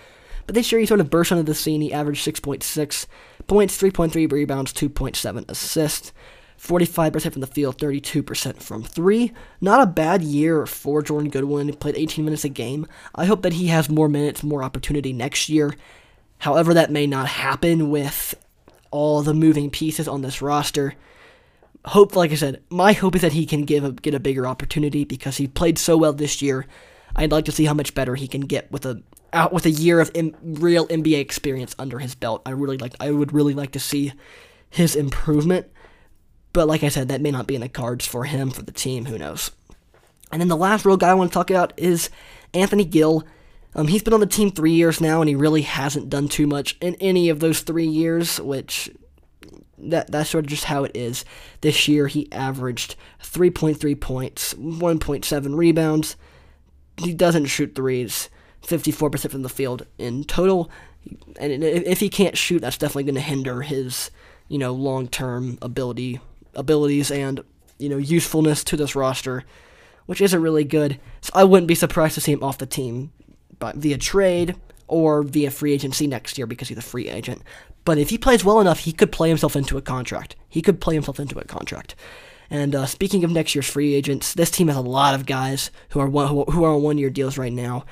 but 0.47 0.55
this 0.55 0.71
year 0.71 0.81
he 0.81 0.87
sort 0.87 1.01
of 1.01 1.11
burst 1.11 1.33
onto 1.33 1.43
the 1.43 1.55
scene. 1.55 1.81
He 1.81 1.93
averaged 1.93 2.27
6.6 2.27 3.07
points, 3.47 3.81
3.3 3.81 4.33
rebounds, 4.33 4.73
2.7 4.73 5.51
assists, 5.51 6.13
45% 6.59 7.33
from 7.33 7.41
the 7.41 7.47
field, 7.47 7.79
32% 7.79 8.63
from 8.63 8.83
three. 8.83 9.33
Not 9.61 9.83
a 9.83 9.87
bad 9.87 10.23
year 10.23 10.67
for 10.67 11.03
Jordan 11.03 11.31
Goodwin. 11.31 11.69
He 11.69 11.77
played 11.77 11.97
18 11.97 12.25
minutes 12.25 12.45
a 12.45 12.49
game. 12.49 12.87
I 13.15 13.25
hope 13.27 13.43
that 13.43 13.55
he 13.55 13.67
has 13.69 13.89
more 13.91 14.09
minutes, 14.09 14.43
more 14.43 14.63
opportunity 14.63 15.13
next 15.13 15.49
year. 15.49 15.75
However, 16.39 16.75
that 16.75 16.91
may 16.93 17.07
not 17.07 17.29
happen 17.29 17.91
with 17.91 18.35
all 18.91 19.23
the 19.23 19.35
moving 19.35 19.71
pieces 19.71 20.09
on 20.09 20.23
this 20.23 20.41
roster 20.41 20.95
hope, 21.87 22.17
like 22.17 22.33
I 22.33 22.37
said, 22.37 22.63
my 22.71 22.93
hope 22.93 23.15
is 23.15 23.23
that 23.23 23.33
he 23.33 23.47
can 23.47 23.63
give 23.65 23.85
a, 23.85 23.93
get 23.93 24.15
a 24.15 24.21
bigger 24.21 24.47
opportunity 24.47 25.05
because 25.05 25.37
he 25.37 25.47
played 25.47 25.79
so 25.79 25.97
well 25.97 26.13
this 26.13 26.41
year. 26.41 26.67
I'd 27.17 27.33
like 27.33 27.45
to 27.47 27.53
see 27.53 27.65
how 27.65 27.75
much 27.75 27.95
better 27.95 28.15
he 28.15 28.29
can 28.29 28.43
get 28.43 28.71
with 28.73 28.85
a 28.87 29.03
out 29.33 29.53
with 29.53 29.67
a 29.67 29.71
year 29.71 30.01
of 30.01 30.11
M- 30.15 30.35
real 30.43 30.87
NBA 30.87 31.19
experience 31.19 31.75
under 31.79 31.99
his 31.99 32.15
belt. 32.15 32.43
I 32.47 32.51
really 32.51 32.79
like 32.79 32.95
I 33.01 33.11
would 33.11 33.33
really 33.33 33.55
like 33.55 33.73
to 33.73 33.81
see 33.81 34.13
his 34.71 34.97
improvement. 34.97 35.67
But 36.53 36.69
like 36.69 36.85
I 36.85 36.89
said, 36.89 37.09
that 37.09 37.21
may 37.21 37.31
not 37.31 37.47
be 37.47 37.57
in 37.57 37.61
the 37.61 37.69
cards 37.69 38.07
for 38.07 38.25
him 38.25 38.51
for 38.51 38.63
the 38.63 38.73
team. 38.73 39.07
Who 39.07 39.19
knows? 39.19 39.51
And 40.31 40.41
then 40.41 40.49
the 40.49 40.57
last 40.57 40.85
real 40.85 40.97
guy 40.97 41.11
I 41.11 41.15
want 41.15 41.31
to 41.31 41.35
talk 41.35 41.51
about 41.51 41.73
is 41.77 42.11
Anthony 42.53 42.85
Gill. 42.85 43.25
Um, 43.75 43.89
he's 43.89 44.03
been 44.03 44.15
on 44.15 44.21
the 44.21 44.27
team 44.27 44.51
three 44.51 44.73
years 44.73 45.01
now, 45.01 45.21
and 45.21 45.29
he 45.29 45.35
really 45.35 45.63
hasn't 45.63 46.11
done 46.11 46.29
too 46.29 46.47
much 46.47 46.77
in 46.81 46.95
any 46.97 47.29
of 47.29 47.41
those 47.41 47.61
three 47.61 47.87
years, 47.87 48.41
which 48.41 48.91
that 49.79 50.11
that's 50.11 50.31
sort 50.31 50.45
of 50.45 50.51
just 50.51 50.65
how 50.65 50.85
it 50.85 50.93
is. 50.95 51.25
This 51.61 51.89
year 51.89 52.07
he 52.07 52.31
averaged 52.31 52.95
3.3 53.21 54.01
points, 54.01 54.55
1.7 54.55 55.57
rebounds. 55.57 56.17
He 56.97 57.13
doesn't 57.13 57.47
shoot 57.47 57.75
threes, 57.75 58.31
54% 58.63 59.31
from 59.31 59.43
the 59.43 59.49
field 59.49 59.87
in 59.99 60.25
total. 60.25 60.71
And 61.39 61.63
if 61.65 62.01
he 62.01 62.09
can't 62.09 62.39
shoot, 62.39 62.61
that's 62.61 62.79
definitely 62.79 63.05
going 63.05 63.15
to 63.17 63.21
hinder 63.21 63.63
his, 63.63 64.11
you 64.49 64.59
know, 64.59 64.73
long-term 64.73 65.59
ability 65.61 66.21
abilities 66.55 67.11
and, 67.11 67.43
you 67.79 67.89
know, 67.89 67.97
usefulness 67.97 68.63
to 68.63 68.77
this 68.77 68.95
roster, 68.95 69.43
which 70.07 70.21
isn't 70.21 70.41
really 70.41 70.65
good. 70.65 71.01
So 71.21 71.33
I 71.35 71.45
wouldn't 71.45 71.67
be 71.67 71.75
surprised 71.75 72.15
to 72.15 72.21
see 72.21 72.33
him 72.33 72.45
off 72.45 72.59
the 72.59 72.67
team 72.67 73.13
but 73.59 73.77
via 73.77 73.99
trade 73.99 74.57
or 74.87 75.23
via 75.23 75.51
free 75.51 75.73
agency 75.73 76.07
next 76.07 76.39
year 76.39 76.47
because 76.47 76.69
he's 76.69 76.79
a 76.79 76.83
free 76.83 77.09
agent. 77.09 77.43
But 77.85 77.99
if 77.99 78.11
he 78.11 78.19
plays 78.19 78.45
well 78.45 78.61
enough, 78.61 78.81
he 78.81 78.93
could 78.93 79.13
play 79.13 79.29
himself 79.29 79.57
into 79.57 79.77
a 79.77 79.83
contract. 79.83 80.37
He 80.49 80.63
could 80.63 80.81
play 80.81 80.95
himself 80.95 81.21
into 81.21 81.39
a 81.39 81.45
contract. 81.45 81.95
And 82.55 82.73
uh, 82.73 82.87
speaking 82.87 83.25
of 83.25 83.33
next 83.33 83.57
year's 83.57 83.69
free 83.69 83.95
agents, 83.95 84.33
this 84.33 84.49
team 84.49 84.69
has 84.69 84.77
a 84.77 84.81
lot 84.81 85.17
of 85.17 85.27
guys 85.27 85.73
who 85.89 85.99
are 85.99 86.09
one, 86.09 86.29
who 86.29 86.63
are 86.63 86.75
on 86.75 86.83
one 86.83 86.99
year 86.99 87.11
deals 87.11 87.37
right 87.37 87.53
now 87.53 87.85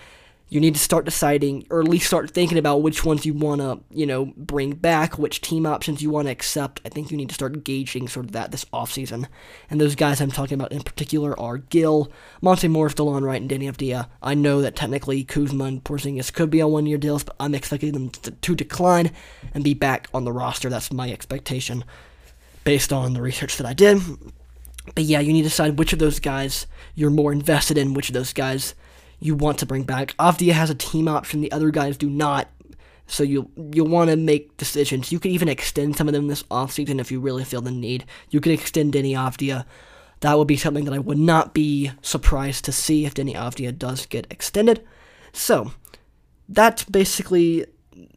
you 0.52 0.60
need 0.60 0.74
to 0.74 0.80
start 0.80 1.06
deciding, 1.06 1.66
or 1.70 1.80
at 1.80 1.88
least 1.88 2.06
start 2.06 2.30
thinking 2.30 2.58
about 2.58 2.82
which 2.82 3.06
ones 3.06 3.24
you 3.24 3.32
want 3.32 3.62
to, 3.62 3.80
you 3.90 4.04
know, 4.04 4.34
bring 4.36 4.72
back, 4.72 5.18
which 5.18 5.40
team 5.40 5.64
options 5.64 6.02
you 6.02 6.10
want 6.10 6.26
to 6.26 6.30
accept. 6.30 6.78
I 6.84 6.90
think 6.90 7.10
you 7.10 7.16
need 7.16 7.30
to 7.30 7.34
start 7.34 7.64
gauging 7.64 8.06
sort 8.06 8.26
of 8.26 8.32
that 8.32 8.50
this 8.50 8.66
offseason. 8.66 9.28
And 9.70 9.80
those 9.80 9.94
guys 9.94 10.20
I'm 10.20 10.30
talking 10.30 10.56
about 10.56 10.70
in 10.70 10.82
particular 10.82 11.38
are 11.40 11.56
Gill, 11.56 12.12
Monte 12.42 12.68
Morris, 12.68 12.92
DeLon 12.92 13.22
Wright, 13.22 13.40
and 13.40 13.50
Deni 13.50 13.72
Avdija. 13.72 14.08
I 14.22 14.34
know 14.34 14.60
that 14.60 14.76
technically 14.76 15.24
Kuzma 15.24 15.64
and 15.64 15.82
Porzingis 15.82 16.30
could 16.30 16.50
be 16.50 16.60
on 16.60 16.70
one-year 16.70 16.98
deals, 16.98 17.24
but 17.24 17.34
I'm 17.40 17.54
expecting 17.54 17.94
them 17.94 18.10
to, 18.10 18.32
to 18.32 18.54
decline 18.54 19.10
and 19.54 19.64
be 19.64 19.72
back 19.72 20.08
on 20.12 20.26
the 20.26 20.32
roster. 20.32 20.68
That's 20.68 20.92
my 20.92 21.10
expectation 21.10 21.82
based 22.64 22.92
on 22.92 23.14
the 23.14 23.22
research 23.22 23.56
that 23.56 23.66
I 23.66 23.72
did. 23.72 24.02
But 24.94 25.04
yeah, 25.04 25.20
you 25.20 25.32
need 25.32 25.42
to 25.42 25.48
decide 25.48 25.78
which 25.78 25.92
of 25.92 25.98
those 25.98 26.18
guys 26.18 26.66
you're 26.94 27.10
more 27.10 27.32
invested 27.32 27.78
in, 27.78 27.94
which 27.94 28.08
of 28.08 28.14
those 28.14 28.32
guys 28.32 28.74
you 29.20 29.34
want 29.34 29.58
to 29.58 29.66
bring 29.66 29.84
back. 29.84 30.16
Avdija 30.16 30.52
has 30.52 30.70
a 30.70 30.74
team 30.74 31.08
option, 31.08 31.40
the 31.40 31.52
other 31.52 31.70
guys 31.70 31.96
do 31.96 32.10
not. 32.10 32.48
So 33.06 33.22
you 33.22 33.50
you'll 33.56 33.88
want 33.88 34.10
to 34.10 34.16
make 34.16 34.56
decisions. 34.56 35.12
You 35.12 35.20
could 35.20 35.32
even 35.32 35.48
extend 35.48 35.96
some 35.96 36.08
of 36.08 36.14
them 36.14 36.28
this 36.28 36.44
offseason 36.44 37.00
if 37.00 37.12
you 37.12 37.20
really 37.20 37.44
feel 37.44 37.60
the 37.60 37.70
need. 37.70 38.04
You 38.30 38.40
could 38.40 38.52
extend 38.52 38.94
Deni 38.94 39.12
Avdija. 39.12 39.64
That 40.20 40.38
would 40.38 40.48
be 40.48 40.56
something 40.56 40.84
that 40.84 40.94
I 40.94 40.98
would 40.98 41.18
not 41.18 41.52
be 41.52 41.90
surprised 42.00 42.64
to 42.64 42.72
see 42.72 43.04
if 43.04 43.14
Deni 43.14 43.34
Avdija 43.34 43.76
does 43.76 44.06
get 44.06 44.26
extended. 44.30 44.86
So 45.32 45.72
that's 46.48 46.84
basically 46.84 47.66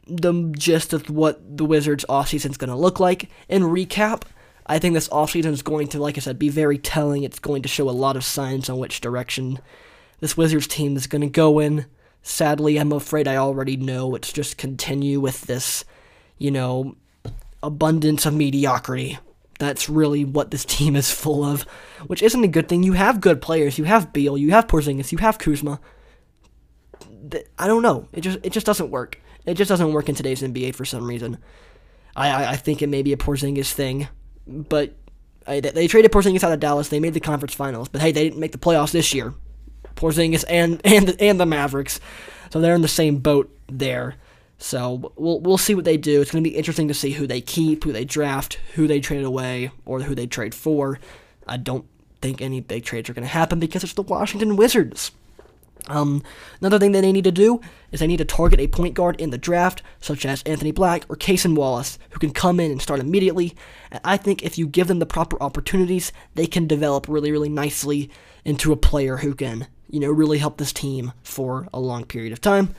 the 0.08 0.54
gist 0.58 0.94
of 0.94 1.10
what 1.10 1.58
the 1.58 1.66
Wizards 1.66 2.06
offseason 2.08 2.52
is 2.52 2.58
going 2.58 2.70
to 2.70 2.76
look 2.76 3.00
like. 3.00 3.30
In 3.50 3.64
recap, 3.64 4.24
I 4.66 4.80
think 4.80 4.94
this 4.94 5.10
offseason 5.10 5.52
is 5.52 5.62
going 5.62 5.88
to, 5.90 6.00
like 6.00 6.18
I 6.18 6.22
said, 6.22 6.40
be 6.40 6.50
very 6.50 6.78
telling. 6.78 7.24
It's 7.24 7.40
going 7.40 7.62
to 7.62 7.70
show 7.70 7.90
a 7.90 7.92
lot 7.92 8.16
of 8.16 8.24
signs 8.24 8.70
on 8.70 8.80
which 8.80 9.02
direction 9.02 9.60
this 10.20 10.36
Wizards 10.36 10.68
team 10.68 10.96
is 10.96 11.08
going 11.08 11.22
to 11.22 11.28
go 11.28 11.60
in. 11.60 11.86
Sadly, 12.24 12.78
I'm 12.78 12.92
afraid 12.92 13.28
I 13.28 13.36
already 13.36 13.78
know 13.78 14.16
it's 14.16 14.34
just 14.34 14.58
continue 14.58 15.20
with 15.20 15.42
this, 15.42 15.86
you 16.40 16.50
know, 16.50 16.96
abundance 17.62 18.26
of 18.26 18.34
mediocrity. 18.34 19.20
That's 19.60 19.88
really 19.88 20.26
what 20.26 20.52
this 20.52 20.66
team 20.66 20.96
is 20.96 21.12
full 21.12 21.44
of, 21.44 21.62
which 22.08 22.24
isn't 22.24 22.44
a 22.44 22.48
good 22.48 22.68
thing. 22.68 22.84
You 22.84 22.94
have 22.94 23.22
good 23.22 23.42
players. 23.42 23.78
You 23.78 23.84
have 23.84 24.14
Beal. 24.14 24.38
You 24.38 24.52
have 24.52 24.68
Porzingis. 24.68 25.12
You 25.12 25.20
have 25.20 25.38
Kuzma. 25.38 25.80
I 27.58 27.68
don't 27.68 27.82
know. 27.82 28.08
It 28.14 28.22
just 28.22 28.40
it 28.44 28.52
just 28.52 28.66
doesn't 28.66 28.92
work. 28.92 29.20
It 29.46 29.56
just 29.56 29.70
doesn't 29.70 29.94
work 29.94 30.10
in 30.10 30.16
today's 30.16 30.42
NBA 30.42 30.76
for 30.76 30.86
some 30.86 31.08
reason. 31.08 31.38
I 32.16 32.30
I, 32.30 32.52
I 32.52 32.56
think 32.56 32.82
it 32.82 32.90
may 32.90 33.02
be 33.02 33.14
a 33.14 33.18
Porzingis 33.18 33.72
thing, 33.72 34.08
but 34.48 34.94
uh, 35.48 35.52
I, 35.52 35.60
they 35.60 35.88
traded 35.88 36.12
Porzingis 36.12 36.44
out 36.44 36.52
of 36.52 36.60
Dallas. 36.60 36.90
They 36.90 37.00
made 37.00 37.14
the 37.14 37.20
conference 37.20 37.54
finals, 37.54 37.90
but 37.90 38.02
hey, 38.02 38.12
they 38.12 38.24
didn't 38.24 38.40
make 38.40 38.52
the 38.52 38.58
playoffs 38.58 38.92
this 38.92 39.14
year. 39.14 39.34
Porzingis 39.96 40.44
and 40.48 40.82
and 40.86 41.16
and 41.22 41.40
the 41.40 41.46
Mavericks. 41.46 42.00
So 42.52 42.62
they're 42.62 42.76
in 42.76 42.82
the 42.82 42.88
same 42.88 43.18
boat 43.18 43.56
there. 43.68 44.16
So 44.58 45.12
we'll 45.16 45.40
we'll 45.42 45.58
see 45.58 45.76
what 45.76 45.86
they 45.86 45.98
do. 45.98 46.22
It's 46.22 46.32
going 46.32 46.44
to 46.44 46.50
be 46.50 46.56
interesting 46.56 46.88
to 46.88 46.94
see 46.94 47.12
who 47.12 47.28
they 47.28 47.42
keep, 47.42 47.84
who 47.84 47.92
they 47.92 48.06
draft, 48.06 48.60
who 48.76 48.88
they 48.88 49.00
trade 49.00 49.24
away, 49.24 49.72
or 49.86 50.02
who 50.02 50.16
they 50.16 50.28
trade 50.28 50.56
for. 50.56 51.00
I 51.48 51.58
don't 51.58 51.86
think 52.22 52.42
any 52.42 52.62
big 52.62 52.86
trades 52.86 53.10
are 53.10 53.14
going 53.14 53.24
to 53.24 53.30
happen 53.30 53.60
because 53.60 53.84
it's 53.84 53.94
the 53.94 54.02
Washington 54.02 54.56
Wizards. 54.56 55.12
Um, 55.88 56.24
another 56.62 56.80
thing 56.80 56.92
that 56.94 57.02
they 57.02 57.12
need 57.12 57.24
to 57.26 57.32
do 57.32 57.62
is 57.92 58.00
they 58.00 58.08
need 58.08 58.18
to 58.18 58.26
target 58.26 58.60
a 58.60 58.68
point 58.68 58.94
guard 58.94 59.20
in 59.20 59.30
the 59.30 59.38
draft, 59.38 59.84
such 60.00 60.26
as 60.26 60.44
Anthony 60.44 60.72
Black 60.72 61.06
or 61.10 61.16
Cason 61.16 61.56
Wallace, 61.56 62.00
who 62.10 62.20
can 62.20 62.32
come 62.32 62.60
in 62.60 62.72
and 62.72 62.82
start 62.82 63.00
immediately. 63.00 63.56
And 63.92 64.02
I 64.04 64.18
think 64.18 64.44
if 64.44 64.58
you 64.58 64.68
give 64.68 64.88
them 64.88 65.00
the 65.00 65.06
proper 65.06 65.42
opportunities, 65.42 66.12
they 66.34 66.48
can 66.48 66.68
develop 66.68 67.08
really, 67.08 67.32
really 67.32 67.50
nicely 67.50 68.10
into 68.44 68.72
a 68.72 68.78
player 68.78 69.18
who 69.18 69.36
can 69.36 69.68
you 69.90 70.00
know, 70.00 70.12
really 70.12 70.40
help 70.40 70.58
this 70.58 70.74
team 70.74 71.14
for 71.24 71.68
a 71.74 71.80
long 71.80 72.06
period 72.06 72.34
of 72.34 72.42
time. 72.42 72.76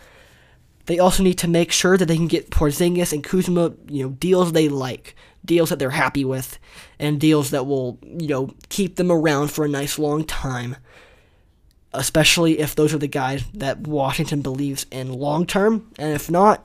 They 0.86 0.98
also 0.98 1.22
need 1.22 1.38
to 1.38 1.48
make 1.48 1.72
sure 1.72 1.96
that 1.96 2.06
they 2.06 2.16
can 2.16 2.28
get 2.28 2.50
Porzingis 2.50 3.12
and 3.12 3.24
Kuzma, 3.24 3.72
you 3.88 4.04
know, 4.04 4.10
deals 4.10 4.52
they 4.52 4.68
like, 4.68 5.16
deals 5.44 5.70
that 5.70 5.78
they're 5.78 5.90
happy 5.90 6.24
with, 6.24 6.58
and 6.98 7.20
deals 7.20 7.50
that 7.50 7.66
will, 7.66 7.98
you 8.02 8.28
know, 8.28 8.50
keep 8.68 8.96
them 8.96 9.10
around 9.10 9.50
for 9.50 9.64
a 9.64 9.68
nice 9.68 9.98
long 9.98 10.24
time. 10.24 10.76
Especially 11.96 12.58
if 12.58 12.74
those 12.74 12.92
are 12.94 12.98
the 12.98 13.06
guys 13.06 13.42
that 13.54 13.80
Washington 13.80 14.42
believes 14.42 14.86
in 14.90 15.12
long 15.12 15.46
term, 15.46 15.90
and 15.98 16.12
if 16.12 16.30
not, 16.30 16.64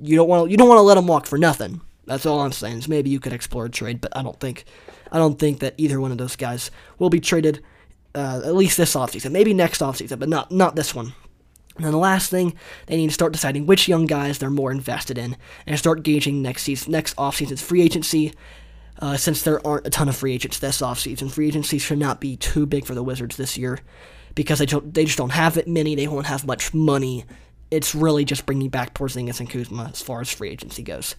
you 0.00 0.16
don't 0.16 0.28
want 0.28 0.50
you 0.50 0.56
don't 0.56 0.68
want 0.68 0.78
to 0.78 0.82
let 0.82 0.94
them 0.94 1.06
walk 1.06 1.26
for 1.26 1.38
nothing. 1.38 1.80
That's 2.06 2.26
all 2.26 2.40
I'm 2.40 2.52
saying. 2.52 2.78
Is 2.78 2.88
maybe 2.88 3.10
you 3.10 3.20
could 3.20 3.32
explore 3.32 3.66
a 3.66 3.70
trade, 3.70 4.00
but 4.00 4.16
I 4.16 4.22
don't 4.22 4.38
think 4.38 4.64
I 5.10 5.18
don't 5.18 5.38
think 5.38 5.60
that 5.60 5.74
either 5.76 6.00
one 6.00 6.12
of 6.12 6.18
those 6.18 6.36
guys 6.36 6.70
will 6.98 7.10
be 7.10 7.20
traded 7.20 7.62
uh, 8.14 8.42
at 8.44 8.54
least 8.54 8.76
this 8.76 8.94
offseason. 8.94 9.32
Maybe 9.32 9.52
next 9.52 9.80
offseason, 9.80 10.18
but 10.18 10.28
not 10.28 10.50
not 10.50 10.76
this 10.76 10.94
one. 10.94 11.14
And 11.76 11.84
then 11.84 11.92
the 11.92 11.98
last 11.98 12.30
thing, 12.30 12.54
they 12.86 12.96
need 12.96 13.08
to 13.08 13.12
start 13.12 13.32
deciding 13.32 13.66
which 13.66 13.86
young 13.86 14.06
guys 14.06 14.38
they're 14.38 14.48
more 14.48 14.70
invested 14.70 15.18
in, 15.18 15.36
and 15.66 15.78
start 15.78 16.02
gauging 16.02 16.40
next 16.40 16.62
season, 16.62 16.92
next 16.92 17.14
offseason's 17.16 17.62
free 17.62 17.82
agency. 17.82 18.32
Uh, 18.98 19.14
since 19.14 19.42
there 19.42 19.64
aren't 19.66 19.86
a 19.86 19.90
ton 19.90 20.08
of 20.08 20.16
free 20.16 20.32
agents 20.32 20.58
this 20.58 20.80
offseason, 20.80 21.30
free 21.30 21.48
agency 21.48 21.76
should 21.76 21.98
not 21.98 22.18
be 22.18 22.34
too 22.34 22.64
big 22.64 22.86
for 22.86 22.94
the 22.94 23.02
Wizards 23.02 23.36
this 23.36 23.58
year 23.58 23.80
because 24.36 24.60
they 24.60 24.66
don't, 24.66 24.94
they 24.94 25.04
just 25.04 25.18
don't 25.18 25.30
have 25.30 25.56
it 25.56 25.66
many. 25.66 25.96
They 25.96 26.06
won't 26.06 26.26
have 26.26 26.46
much 26.46 26.72
money. 26.72 27.24
It's 27.72 27.96
really 27.96 28.24
just 28.24 28.46
bringing 28.46 28.68
back 28.68 28.94
Porzingis 28.94 29.40
and 29.40 29.50
Kuzma 29.50 29.90
as 29.92 30.00
far 30.00 30.20
as 30.20 30.30
free 30.30 30.50
agency 30.50 30.84
goes. 30.84 31.16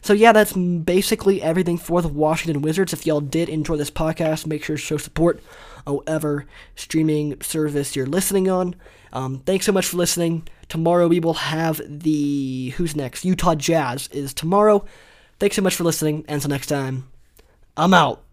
So 0.00 0.12
yeah, 0.12 0.32
that's 0.32 0.52
basically 0.52 1.42
everything 1.42 1.76
for 1.76 2.00
the 2.00 2.08
Washington 2.08 2.62
Wizards. 2.62 2.92
If 2.92 3.04
y'all 3.04 3.20
did 3.20 3.48
enjoy 3.48 3.76
this 3.76 3.90
podcast, 3.90 4.46
make 4.46 4.62
sure 4.62 4.76
to 4.76 4.82
show 4.82 4.96
support 4.96 5.42
however 5.84 6.46
streaming 6.76 7.40
service 7.40 7.96
you're 7.96 8.06
listening 8.06 8.48
on. 8.48 8.76
Um, 9.12 9.40
thanks 9.40 9.66
so 9.66 9.72
much 9.72 9.86
for 9.86 9.96
listening. 9.96 10.46
Tomorrow 10.68 11.08
we 11.08 11.18
will 11.18 11.34
have 11.34 11.80
the 11.84 12.74
who's 12.76 12.94
next? 12.94 13.24
Utah 13.24 13.54
Jazz 13.54 14.08
is 14.12 14.34
tomorrow. 14.34 14.84
Thanks 15.40 15.56
so 15.56 15.62
much 15.62 15.74
for 15.74 15.84
listening. 15.84 16.24
And 16.28 16.36
until 16.36 16.50
next 16.50 16.66
time, 16.66 17.08
I'm 17.76 17.94
out. 17.94 18.27